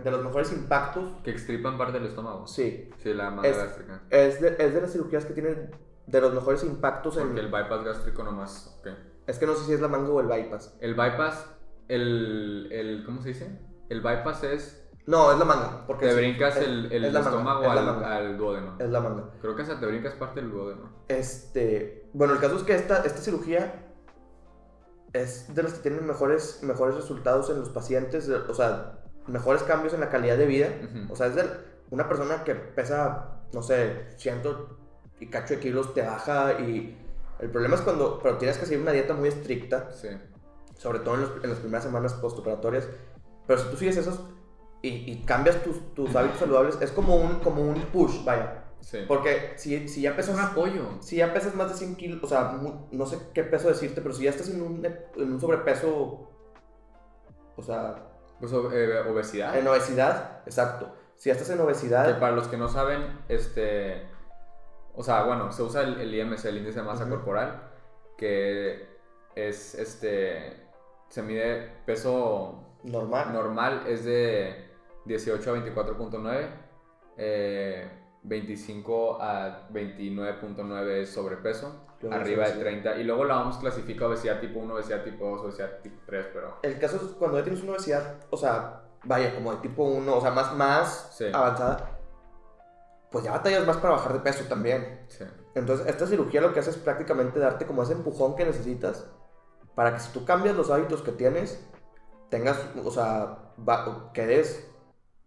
de 0.03 0.11
los 0.11 0.23
mejores 0.23 0.51
impactos. 0.53 1.09
Que 1.23 1.31
extripan 1.31 1.77
parte 1.77 1.93
del 1.99 2.07
estómago. 2.07 2.47
Sí, 2.47 2.89
Sí, 3.01 3.13
la 3.13 3.31
manga 3.31 3.49
Es- 3.49 3.57
gástrica. 3.57 4.01
es 4.09 4.39
de, 4.41 4.55
es 4.59 4.73
de 4.73 4.81
las 4.81 4.91
cirugías 4.91 5.25
que 5.25 5.33
tienen 5.33 5.71
de 6.05 6.21
los 6.21 6.33
mejores 6.33 6.63
impactos 6.63 7.17
en... 7.17 7.23
Porque 7.27 7.39
el 7.41 7.47
bypass 7.51 7.83
gástrico 7.83 8.23
nomás. 8.23 8.77
ok. 8.79 8.87
Es 9.27 9.39
que 9.39 9.47
no 9.47 9.55
sé 9.55 9.65
si 9.65 9.73
es 9.73 9.81
la 9.81 9.87
manga 9.87 10.09
o 10.11 10.19
el 10.21 10.27
bypass. 10.27 10.77
El 10.79 10.93
bypass, 10.93 11.49
el, 11.87 12.69
el. 12.71 13.03
¿Cómo 13.05 13.21
se 13.21 13.29
dice? 13.29 13.59
El 13.89 14.01
bypass 14.01 14.43
es. 14.43 14.81
No, 15.07 15.31
es 15.31 15.37
la 15.37 15.45
manga. 15.45 15.85
Porque 15.85 16.07
Te 16.07 16.15
brincas 16.15 16.57
es- 16.57 16.63
el, 16.63 16.91
el 16.91 17.05
es 17.05 17.13
manga, 17.13 17.29
estómago 17.29 17.61
es 17.63 17.67
la 17.67 17.73
al, 17.79 17.85
manga, 17.85 18.15
al 18.17 18.37
duodeno. 18.37 18.75
Es 18.79 18.89
la 18.89 18.99
manga. 19.01 19.23
Creo 19.41 19.55
que 19.55 19.61
hasta 19.61 19.79
te 19.79 19.85
brincas 19.85 20.13
parte 20.15 20.41
del 20.41 20.51
duodeno. 20.51 20.89
Este, 21.07 22.09
bueno, 22.13 22.33
el 22.33 22.39
caso 22.39 22.57
es 22.57 22.63
que 22.63 22.73
esta, 22.75 23.03
esta 23.03 23.19
cirugía 23.21 23.83
es 25.13 25.53
de 25.53 25.63
las 25.63 25.73
que 25.73 25.79
tienen 25.89 26.05
mejores, 26.05 26.59
mejores 26.63 26.95
resultados 26.95 27.49
en 27.49 27.59
los 27.59 27.69
pacientes, 27.69 28.27
o 28.29 28.53
sea, 28.53 28.99
mejores 29.27 29.63
cambios 29.63 29.93
en 29.93 29.99
la 30.01 30.09
calidad 30.09 30.37
de 30.37 30.45
vida. 30.45 30.69
O 31.09 31.15
sea, 31.15 31.27
es 31.27 31.35
de 31.35 31.43
una 31.91 32.07
persona 32.09 32.43
que 32.43 32.55
pesa, 32.55 33.41
no 33.53 33.61
sé, 33.63 34.07
ciento 34.17 34.77
y 35.19 35.27
cacho 35.27 35.53
de 35.53 35.59
kilos, 35.61 35.93
te 35.93 36.01
baja 36.01 36.53
y 36.59 36.97
el 37.39 37.49
problema 37.49 37.75
es 37.75 37.81
cuando, 37.81 38.19
pero 38.21 38.37
tienes 38.37 38.57
que 38.57 38.65
seguir 38.65 38.81
una 38.81 38.91
dieta 38.91 39.13
muy 39.13 39.29
estricta, 39.29 39.91
Sí. 39.91 40.09
sobre 40.77 40.99
todo 40.99 41.15
en, 41.15 41.21
los- 41.21 41.43
en 41.43 41.49
las 41.49 41.59
primeras 41.59 41.83
semanas 41.83 42.13
postoperatorias. 42.15 42.87
Pero 43.47 43.59
si 43.59 43.69
tú 43.69 43.77
sigues 43.77 43.97
esos 43.97 44.19
y, 44.81 44.89
y 45.11 45.23
cambias 45.25 45.63
tus, 45.63 45.93
tus 45.93 46.15
hábitos 46.15 46.39
saludables, 46.39 46.77
es 46.81 46.91
como 46.91 47.15
un, 47.15 47.39
como 47.39 47.61
un 47.63 47.81
push, 47.87 48.23
vaya. 48.23 48.63
Sí. 48.81 48.99
Porque 49.07 49.53
si, 49.55 49.87
si 49.87 50.01
ya 50.01 50.11
es 50.11 50.15
pesas 50.15 50.35
un 50.35 50.41
apoyo. 50.41 51.01
si 51.01 51.15
ya 51.17 51.33
pesas 51.33 51.55
más 51.55 51.69
de 51.69 51.75
100 51.77 51.95
kilos, 51.95 52.23
o 52.23 52.27
sea, 52.27 52.59
no 52.91 53.05
sé 53.05 53.17
qué 53.33 53.43
peso 53.43 53.67
decirte, 53.67 54.01
pero 54.01 54.13
si 54.13 54.23
ya 54.25 54.29
estás 54.29 54.49
en 54.49 54.61
un, 54.61 54.85
en 54.85 55.33
un 55.33 55.39
sobrepeso, 55.41 56.29
o 57.55 57.61
sea, 57.63 57.95
Pues 58.39 58.51
eh, 58.53 58.99
obesidad. 59.09 59.57
en 59.57 59.67
obesidad, 59.67 60.41
exacto. 60.45 60.93
Si 61.15 61.29
ya 61.29 61.33
estás 61.33 61.49
en 61.49 61.57
Que 61.57 61.63
obesidad, 61.63 62.19
para 62.19 62.35
los 62.35 62.47
que 62.47 62.57
no 62.57 62.67
saben, 62.67 63.21
este. 63.29 64.07
O 64.93 65.03
sea, 65.03 65.23
bueno, 65.23 65.51
se 65.51 65.63
usa 65.63 65.81
el, 65.83 65.99
el 65.99 66.13
IMC, 66.13 66.45
el 66.45 66.57
índice 66.57 66.79
de 66.79 66.85
masa 66.85 67.07
corporal, 67.09 67.63
que 68.17 68.87
es 69.35 69.75
este. 69.75 70.67
Se 71.09 71.21
mide 71.23 71.71
peso 71.85 72.64
normal. 72.85 73.33
normal, 73.33 73.83
es 73.87 74.05
de 74.05 74.69
18 75.05 75.51
a 75.51 75.53
24.9, 75.57 76.47
eh, 77.17 77.89
25 78.23 79.21
a 79.21 79.67
29.9 79.71 80.87
es 81.01 81.09
sobrepeso, 81.13 81.85
arriba 82.11 82.43
de 82.45 82.51
obesidad. 82.51 82.59
30, 82.59 82.97
y 82.97 83.03
luego 83.03 83.23
la 83.25 83.41
OMS 83.41 83.57
clasifica 83.57 84.07
obesidad 84.07 84.39
tipo 84.39 84.59
1, 84.59 84.73
obesidad 84.73 85.03
tipo 85.03 85.25
2, 85.29 85.41
obesidad 85.41 85.79
tipo 85.81 86.01
3, 86.05 86.27
pero. 86.33 86.57
El 86.63 86.79
caso 86.79 86.97
es 86.97 87.03
cuando 87.17 87.37
ya 87.37 87.43
tienes 87.43 87.61
una 87.63 87.73
obesidad, 87.73 88.15
o 88.29 88.37
sea, 88.37 88.81
vaya, 89.03 89.33
como 89.35 89.51
de 89.51 89.57
tipo 89.61 89.83
1, 89.83 90.15
o 90.15 90.21
sea, 90.21 90.31
más, 90.31 90.55
más 90.55 91.15
Sí. 91.17 91.25
avanzada, 91.33 91.99
pues 93.11 93.23
ya 93.23 93.31
batallas 93.31 93.65
más 93.65 93.77
para 93.77 93.93
bajar 93.95 94.13
de 94.13 94.19
peso 94.19 94.43
también. 94.49 95.05
Sí. 95.07 95.23
Entonces, 95.53 95.87
esta 95.87 96.05
cirugía 96.07 96.41
lo 96.41 96.51
que 96.53 96.59
hace 96.59 96.71
es 96.71 96.77
prácticamente 96.77 97.39
darte 97.39 97.65
como 97.65 97.83
ese 97.83 97.93
empujón 97.93 98.35
que 98.35 98.43
necesitas 98.45 99.09
para 99.73 99.93
que 99.93 99.99
si 99.99 100.11
tú 100.11 100.25
cambias 100.25 100.55
los 100.55 100.69
hábitos 100.69 101.01
que 101.01 101.11
tienes, 101.11 101.65
tengas, 102.29 102.59
o 102.83 102.91
sea, 102.91 103.53
va- 103.67 104.11
quedes 104.13 104.71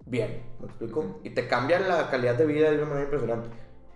bien, 0.07 0.43
¿me 0.61 0.67
explico? 0.67 1.21
Y 1.23 1.31
te 1.31 1.47
cambia 1.49 1.79
la 1.81 2.11
calidad 2.11 2.35
de 2.37 2.47
vida 2.47 2.71
de 2.71 2.77
una 2.79 2.87
manera 2.87 3.05
impresionante. 3.05 3.49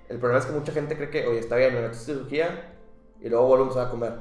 El 0.08 0.18
problema 0.18 0.40
es 0.40 0.46
que 0.46 0.52
mucha 0.52 0.72
gente 0.72 0.96
cree 0.96 1.10
que, 1.10 1.26
oye, 1.26 1.38
está 1.38 1.56
bien, 1.56 1.74
me 1.74 1.80
meto 1.82 1.94
cirugía 1.94 2.76
y 3.20 3.28
luego 3.28 3.46
volvemos 3.46 3.76
a 3.76 3.88
comer. 3.90 4.14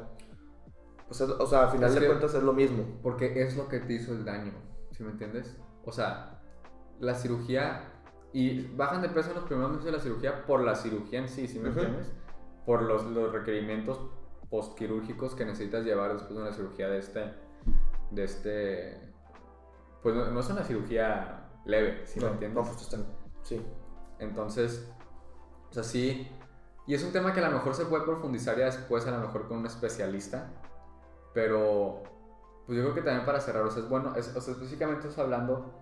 Pues, 1.07 1.19
es- 1.21 1.29
o 1.29 1.45
sea, 1.45 1.63
al 1.63 1.71
final 1.71 1.89
Es 1.89 1.95
de 1.95 2.01
que- 2.01 2.07
cuentas 2.07 2.33
es 2.33 2.43
lo 2.43 2.53
mismo. 2.53 2.85
Porque 3.03 3.41
es 3.43 3.57
lo 3.57 3.67
que 3.67 3.79
te 3.79 3.93
hizo 3.93 4.13
el 4.13 4.23
daño, 4.23 4.53
¿sí 4.91 5.03
me 5.03 5.11
entiendes? 5.11 5.57
O 5.83 5.91
sea, 5.91 6.39
la 6.99 7.15
cirugía 7.15 7.91
y 8.31 8.67
bajan 8.75 9.01
de 9.01 9.09
peso 9.09 9.29
en 9.29 9.35
los 9.35 9.43
primeros 9.45 9.71
meses 9.71 9.85
de 9.85 9.91
la 9.91 9.99
cirugía 9.99 10.45
por 10.45 10.61
la 10.61 10.75
cirugía 10.75 11.19
en 11.19 11.27
sí, 11.27 11.47
¿sí 11.47 11.59
me 11.59 11.69
Ujú. 11.69 11.79
entiendes? 11.79 12.13
Por 12.65 12.83
los, 12.83 13.03
los 13.07 13.33
requerimientos 13.33 13.99
postquirúrgicos 14.49 15.35
que 15.35 15.43
necesitas 15.45 15.83
llevar 15.83 16.13
después 16.13 16.35
de 16.35 16.41
una 16.41 16.53
cirugía 16.53 16.87
de 16.89 16.99
este, 16.99 17.33
de 18.11 18.23
este, 18.23 19.13
pues 20.03 20.15
no, 20.15 20.25
no 20.31 20.39
es 20.39 20.49
una 20.49 20.63
cirugía 20.63 21.49
leve, 21.65 22.05
¿sí 22.05 22.19
me 22.19 22.27
No, 22.27 22.31
entiendes? 22.33 22.65
no, 22.65 22.71
pues, 22.71 22.97
sí. 23.43 23.65
Entonces, 24.19 24.91
o 25.69 25.73
sea, 25.73 25.83
sí. 25.83 26.29
Y 26.87 26.93
es 26.93 27.03
un 27.03 27.11
tema 27.11 27.33
que 27.33 27.39
a 27.39 27.47
lo 27.49 27.55
mejor 27.55 27.73
se 27.73 27.85
puede 27.85 28.03
profundizar 28.03 28.57
ya 28.57 28.65
después, 28.65 29.05
a 29.07 29.11
lo 29.11 29.19
mejor 29.19 29.47
con 29.47 29.59
un 29.59 29.65
especialista. 29.65 30.49
Pero, 31.33 32.03
pues 32.65 32.77
yo 32.77 32.83
creo 32.83 32.93
que 32.95 33.01
también 33.01 33.25
para 33.25 33.39
cerrar, 33.39 33.63
o 33.63 33.71
sea, 33.71 33.83
es 33.83 33.89
bueno, 33.89 34.15
es- 34.15 34.35
o 34.35 34.41
sea, 34.41 34.53
específicamente 34.53 35.07
estás 35.07 35.23
hablando, 35.23 35.73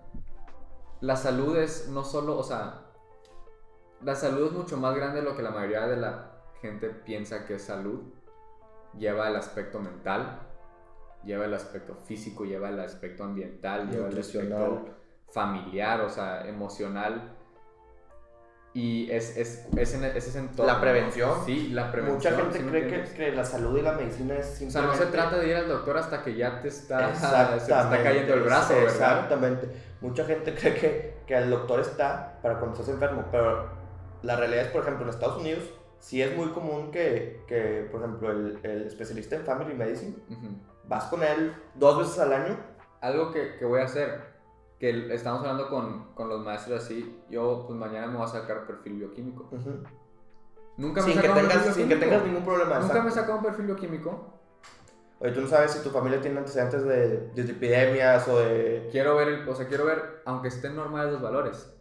la 1.01 1.15
salud 1.15 1.55
es 1.57 1.87
no 1.89 2.03
solo, 2.03 2.37
o 2.37 2.43
sea, 2.43 2.85
la 4.01 4.15
salud 4.15 4.47
es 4.47 4.51
mucho 4.53 4.77
más 4.77 4.95
grande 4.95 5.21
de 5.21 5.25
lo 5.25 5.35
que 5.35 5.41
la 5.41 5.51
mayoría 5.51 5.87
de 5.87 5.97
la 5.97 6.31
gente 6.61 6.89
piensa 6.89 7.45
que 7.45 7.55
es 7.55 7.63
salud. 7.63 8.01
Lleva 8.97 9.27
el 9.29 9.35
aspecto 9.35 9.79
mental, 9.79 10.39
lleva 11.23 11.45
el 11.45 11.53
aspecto 11.53 11.95
físico, 11.95 12.45
lleva 12.45 12.69
el 12.69 12.79
aspecto 12.79 13.23
ambiental, 13.23 13.89
lleva 13.89 14.09
el 14.09 14.17
aspecto 14.17 14.85
familiar, 15.31 16.01
o 16.01 16.09
sea, 16.09 16.47
emocional. 16.47 17.35
Y 18.71 19.09
es, 19.09 19.35
es, 19.35 19.67
es 19.75 19.93
en 19.95 20.03
ese. 20.03 20.41
La 20.57 20.75
¿no? 20.75 20.81
prevención. 20.81 21.43
Sí, 21.45 21.69
la 21.69 21.91
prevención. 21.91 22.33
Mucha 22.35 22.43
gente 22.43 22.59
¿sí 22.59 22.65
cree 22.65 22.87
que, 22.87 23.13
que 23.13 23.31
la 23.31 23.43
salud 23.43 23.77
y 23.77 23.81
la 23.81 23.93
medicina 23.93 24.35
es 24.35 24.45
O 24.45 24.49
sea, 24.49 24.57
simplemente... 24.57 24.99
no 24.99 25.05
se 25.05 25.11
trata 25.11 25.37
de 25.39 25.47
ir 25.49 25.55
al 25.55 25.67
doctor 25.67 25.97
hasta 25.97 26.23
que 26.23 26.35
ya 26.35 26.61
te 26.61 26.67
está, 26.67 27.15
se 27.59 27.65
te 27.65 27.79
está 27.79 28.03
cayendo 28.03 28.35
el 28.35 28.41
brazo, 28.41 28.75
¿verdad? 28.75 28.91
Exactamente. 28.91 29.69
Mucha 30.01 30.23
gente 30.23 30.53
cree 30.59 30.75
que, 30.75 31.15
que 31.25 31.35
el 31.35 31.49
doctor 31.49 31.79
está 31.79 32.39
para 32.43 32.59
cuando 32.59 32.75
estás 32.75 32.93
enfermo, 32.93 33.25
pero 33.31 33.69
la 34.21 34.35
realidad 34.35 34.65
es, 34.65 34.71
por 34.71 34.83
ejemplo, 34.83 35.03
en 35.03 35.09
Estados 35.09 35.41
Unidos, 35.41 35.63
sí 35.99 36.21
es 36.21 36.35
muy 36.35 36.49
común 36.49 36.91
que, 36.91 37.41
que 37.47 37.87
por 37.91 38.01
ejemplo, 38.01 38.31
el, 38.31 38.59
el 38.63 38.83
especialista 38.83 39.35
en 39.35 39.45
Family 39.45 39.73
Medicine, 39.73 40.15
Ujú. 40.29 40.47
Vas 40.89 41.05
con 41.05 41.23
él 41.23 41.55
dos 41.75 41.99
veces 41.99 42.19
al 42.19 42.33
año. 42.33 42.57
Algo 42.99 43.31
que, 43.31 43.55
que 43.55 43.65
voy 43.65 43.79
a 43.79 43.85
hacer, 43.85 44.33
que 44.79 45.13
estamos 45.13 45.39
hablando 45.41 45.69
con, 45.69 46.13
con 46.15 46.27
los 46.27 46.43
maestros 46.43 46.83
así, 46.83 47.23
yo 47.29 47.63
pues 47.65 47.79
mañana 47.79 48.07
me 48.07 48.17
voy 48.17 48.25
a 48.25 48.27
sacar 48.27 48.67
perfil 48.67 48.97
bioquímico. 48.97 49.47
Ujú. 49.51 49.83
Nunca 50.75 51.01
me 51.01 51.13
Sin, 51.13 51.21
que 51.21 51.29
tengas, 51.29 51.75
sin 51.75 51.87
que 51.87 51.95
tengas 51.95 52.25
ningún 52.25 52.43
problema. 52.43 52.79
Nunca 52.79 53.01
me 53.01 53.09
he 53.09 53.11
sacado 53.11 53.37
un 53.37 53.43
perfil 53.43 53.67
bioquímico. 53.67 54.33
Oye, 55.19 55.31
tú 55.33 55.41
no 55.41 55.47
sabes 55.47 55.71
si 55.71 55.83
tu 55.83 55.89
familia 55.89 56.21
tiene 56.21 56.39
antecedentes 56.39 56.83
de, 56.85 57.27
de 57.33 57.41
epidemias 57.41 58.25
o 58.27 58.39
de... 58.39 58.87
Quiero 58.89 59.17
ver, 59.17 59.27
el, 59.27 59.49
o 59.49 59.53
sea, 59.53 59.67
quiero 59.67 59.85
ver, 59.85 60.21
aunque 60.25 60.47
estén 60.47 60.75
normales 60.77 61.11
los 61.11 61.21
valores. 61.21 61.73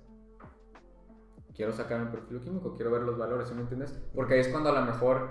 Quiero 1.55 1.73
sacar 1.73 2.01
el 2.01 2.09
perfil 2.09 2.40
químico, 2.40 2.75
quiero 2.75 2.90
ver 2.90 3.03
los 3.03 3.16
valores, 3.16 3.49
¿sí 3.49 3.55
me 3.55 3.62
entiendes? 3.62 3.97
Porque 4.14 4.35
ahí 4.35 4.40
es 4.40 4.49
cuando 4.49 4.71
a 4.71 4.73
lo 4.73 4.83
mejor. 4.83 5.31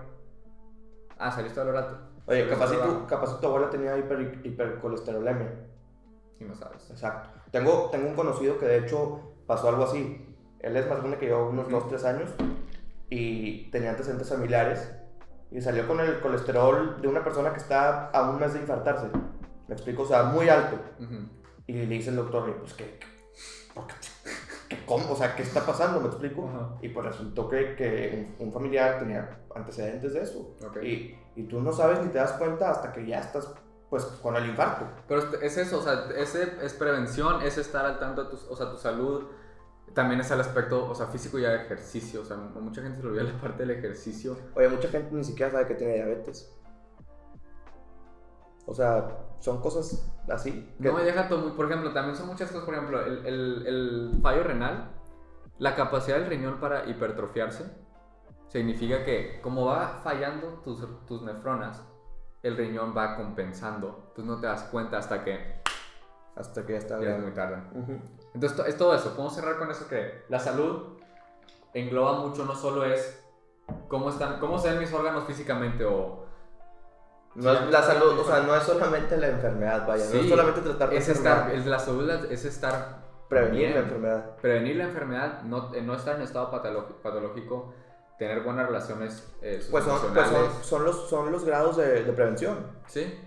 Ah, 1.18 1.32
saliste 1.32 1.60
valor 1.60 1.78
alto. 1.78 2.17
Oye, 2.28 2.48
capaz 2.50 2.68
si, 2.70 2.76
tu, 2.76 2.82
va- 2.82 3.08
capaz 3.08 3.28
si 3.36 3.42
tu 3.42 3.48
abuela 3.48 3.70
tenía 3.70 3.98
hiper, 3.98 4.42
hipercolesterolemia. 4.44 5.66
Y 6.40 6.44
no 6.44 6.54
sabes. 6.56 6.90
Exacto. 6.92 7.30
Tengo, 7.52 7.90
tengo 7.90 8.08
un 8.10 8.16
conocido 8.16 8.60
que 8.60 8.66
de 8.66 8.80
hecho 8.80 9.34
pasó 9.48 9.70
algo 9.70 9.86
así. 9.86 10.24
Él 10.60 10.76
es 10.76 10.88
más 10.90 11.00
grande 11.00 11.18
que 11.18 11.28
yo, 11.30 11.48
unos 11.48 11.68
Ujú. 11.68 11.76
2, 11.80 11.90
3 11.90 12.06
años, 12.06 12.30
y 13.10 13.70
tenía 13.72 13.92
antecedentes 13.92 14.30
familiares, 14.30 14.92
y 15.52 15.62
salió 15.62 15.88
con 15.88 16.00
el 16.02 16.20
colesterol 16.20 17.02
de 17.02 17.08
una 17.08 17.24
persona 17.24 17.52
que 17.54 17.60
está 17.60 18.10
a 18.10 18.30
un 18.30 18.40
mes 18.40 18.54
de 18.54 18.60
infartarse. 18.60 19.08
Me 19.68 19.76
explico, 19.76 20.04
o 20.04 20.08
sea, 20.08 20.24
muy 20.24 20.50
alto. 20.50 20.78
Ujú. 21.00 21.30
Y 21.68 21.74
le 21.74 21.86
dice 21.86 22.10
el 22.10 22.18
doctor, 22.18 22.54
pues, 22.60 22.74
qué- 22.74 23.00
por 23.74 23.88
qué- 23.88 23.94
qué- 24.02 24.30
¿Cómo? 24.86 25.12
O 25.12 25.16
sea, 25.16 25.36
¿qué 25.36 25.44
está 25.44 25.66
pasando? 25.66 26.00
¿Me 26.02 26.08
explico? 26.08 26.48
Ajá. 26.48 26.78
Y 26.82 26.90
pues 26.90 27.06
resultó 27.06 27.50
que, 27.50 27.76
que 27.76 28.36
un, 28.40 28.48
un 28.48 28.54
familiar 28.54 29.00
tenía 29.00 29.40
antecedentes 29.56 30.14
de 30.14 30.22
eso. 30.22 30.56
Y, 30.82 31.16
y 31.36 31.44
tú 31.48 31.62
no 31.62 31.72
sabes 31.72 32.00
ni 32.02 32.08
te 32.10 32.18
das 32.18 32.34
cuenta 32.34 32.70
hasta 32.72 32.92
que 32.94 33.06
ya 33.06 33.20
estás, 33.20 33.54
pues, 33.90 34.04
con 34.06 34.36
el 34.36 34.46
infarto. 34.50 34.86
Pero 35.08 35.22
es- 35.22 35.42
es 35.42 35.58
eso, 35.58 35.80
o 35.80 35.82
sea, 35.82 36.08
ese 36.18 36.54
es 36.64 36.74
prevención, 36.74 37.42
es 37.42 37.58
estar 37.58 37.86
al 37.86 38.00
tanto 38.00 38.24
de 38.26 38.30
tu, 38.32 38.38
o 38.50 38.56
sea, 38.56 38.70
tu 38.72 38.78
salud. 38.78 39.26
También 39.94 40.20
es 40.22 40.30
el 40.32 40.40
aspecto, 40.40 40.90
o 40.90 40.94
sea, 40.96 41.08
físico 41.08 41.40
y 41.40 41.46
ejercicio. 41.46 42.22
O 42.22 42.26
sea, 42.26 42.38
mucha 42.38 42.82
gente 42.82 42.98
se 42.98 43.04
le 43.04 43.10
olvida 43.10 43.24
la 43.24 43.42
parte 43.42 43.66
del 43.66 43.72
ejercicio. 43.78 44.38
Oye, 44.56 44.70
mucha 44.70 44.90
gente 44.90 45.14
ni 45.16 45.24
siquiera 45.24 45.52
sabe 45.52 45.66
que 45.68 45.76
tiene 45.76 45.96
diabetes. 45.96 46.54
O 48.66 48.74
sea, 48.74 49.08
son 49.40 49.62
cosas 49.62 50.10
así. 50.30 50.74
que- 50.82 50.90
No, 50.92 50.98
deja 50.98 51.28
todo 51.28 51.40
muy, 51.40 51.52
por 51.52 51.66
ejemplo, 51.66 51.92
también 51.94 52.16
son 52.16 52.28
muchas 52.28 52.50
cosas, 52.50 52.66
por 52.66 52.74
ejemplo, 52.76 53.02
el, 53.06 53.26
el, 53.26 53.68
el 53.68 54.20
fallo 54.22 54.44
renal, 54.44 54.92
la 55.60 55.76
capacidad 55.76 56.18
del 56.18 56.28
riñón 56.28 56.60
para 56.60 56.86
hipertrofiarse, 56.90 57.66
significa 58.48 59.04
que 59.04 59.40
como 59.42 59.66
va 59.66 60.02
fallando 60.04 60.62
tus, 60.64 60.82
tus 61.06 61.22
nefronas, 61.22 61.84
el 62.44 62.56
riñón 62.56 62.94
va 62.96 63.16
compensando. 63.18 64.06
Entonces 64.10 64.26
no 64.26 64.40
te 64.40 64.48
das 64.48 64.64
cuenta 64.64 64.98
hasta 64.98 65.24
que 65.24 65.62
hasta 66.36 66.66
que 66.68 66.74
ya 66.74 66.78
está 66.78 67.02
ya 67.02 67.16
es 67.18 67.24
muy 67.24 67.32
tarde. 67.32 67.58
Ujú. 67.74 67.94
Entonces 68.36 68.56
to- 68.56 68.66
es 68.66 68.78
todo 68.78 68.94
eso. 68.94 69.10
Podemos 69.12 69.34
cerrar 69.34 69.58
con 69.58 69.72
eso 69.72 69.88
que 69.88 70.24
la 70.30 70.40
salud 70.40 70.98
engloba 71.74 72.20
mucho, 72.20 72.46
no 72.46 72.56
solo 72.56 72.86
es 72.86 73.24
cómo 73.88 74.10
están, 74.12 74.40
cómo 74.40 74.60
se 74.60 74.70
ven 74.70 74.80
mis 74.80 74.94
órganos 74.94 75.24
físicamente 75.26 75.84
o 75.84 76.27
No 77.38 77.52
es 77.52 77.70
la 77.70 77.84
salud, 77.84 78.18
o 78.18 78.24
sea, 78.24 78.40
no 78.42 78.56
es 78.56 78.64
solamente 78.64 79.16
la 79.16 79.28
enfermedad, 79.28 79.88
vaya. 79.88 80.06
no 80.12 80.20
es 80.20 80.28
solamente 80.28 80.62
tratar 80.62 80.90
de 80.90 80.98
es 80.98 81.08
estar, 81.08 81.38
enfermedad, 81.38 81.60
es 81.60 81.66
la 81.68 81.80
salud 81.80 82.10
es 82.32 82.46
estar 82.46 82.98
prevenir 83.30 83.60
bien. 83.60 83.74
la 83.76 83.80
enfermedad. 83.82 84.36
prevenir 84.38 84.76
la 84.78 84.84
enfermedad, 84.86 85.44
no, 85.44 85.74
eh, 85.76 85.84
no 85.84 85.94
estar 85.94 86.16
en 86.16 86.24
estado 86.24 86.50
patológico, 86.50 87.76
tener 88.18 88.42
buenas 88.42 88.66
relaciones 88.66 89.32
eh, 89.44 89.64
Pues 89.70 89.84
son, 89.84 90.14
pues 90.14 90.28
son, 90.28 90.64
son 90.64 90.84
los, 90.84 91.10
son 91.10 91.32
los 91.32 91.46
grados 91.46 91.78
de, 91.78 92.04
de 92.04 92.14
prevención. 92.14 92.58
Sí. 92.88 93.20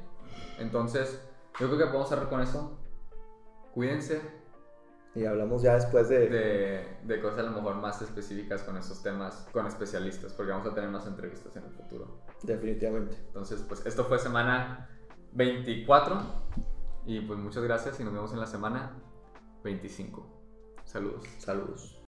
Entonces, 0.58 1.22
yo 1.60 1.68
creo 1.68 1.78
que 1.78 1.86
podemos 1.86 2.08
cerrar 2.08 2.28
con 2.28 2.40
eso. 2.40 2.76
Cuídense 3.74 4.20
Y 5.14 5.24
hablamos 5.24 5.62
ya 5.62 5.74
después 5.74 6.08
de... 6.08 6.28
de, 6.28 6.98
de 7.04 7.20
cosas 7.22 7.38
a 7.38 7.42
lo 7.42 7.52
mejor 7.52 7.76
más 7.76 8.02
específicas 8.02 8.64
con 8.64 8.76
esos 8.76 9.02
temas, 9.04 9.46
con 9.52 9.66
especialistas, 9.66 10.32
porque 10.32 10.50
vamos 10.50 10.66
a 10.66 10.74
tener 10.74 10.90
más 10.90 11.06
entrevistas 11.06 11.54
en 11.54 11.64
el 11.64 11.70
futuro. 11.70 12.18
Definitivamente. 12.42 13.16
Entonces, 13.26 13.64
pues 13.66 13.84
esto 13.86 14.04
fue 14.04 14.18
semana 14.18 14.88
24 15.32 16.22
y 17.06 17.20
pues 17.20 17.38
muchas 17.38 17.62
gracias 17.62 18.00
y 18.00 18.04
nos 18.04 18.12
vemos 18.12 18.32
en 18.32 18.40
la 18.40 18.46
semana 18.46 18.92
25. 19.62 20.26
Saludos. 20.84 21.24
Saludos. 21.38 21.96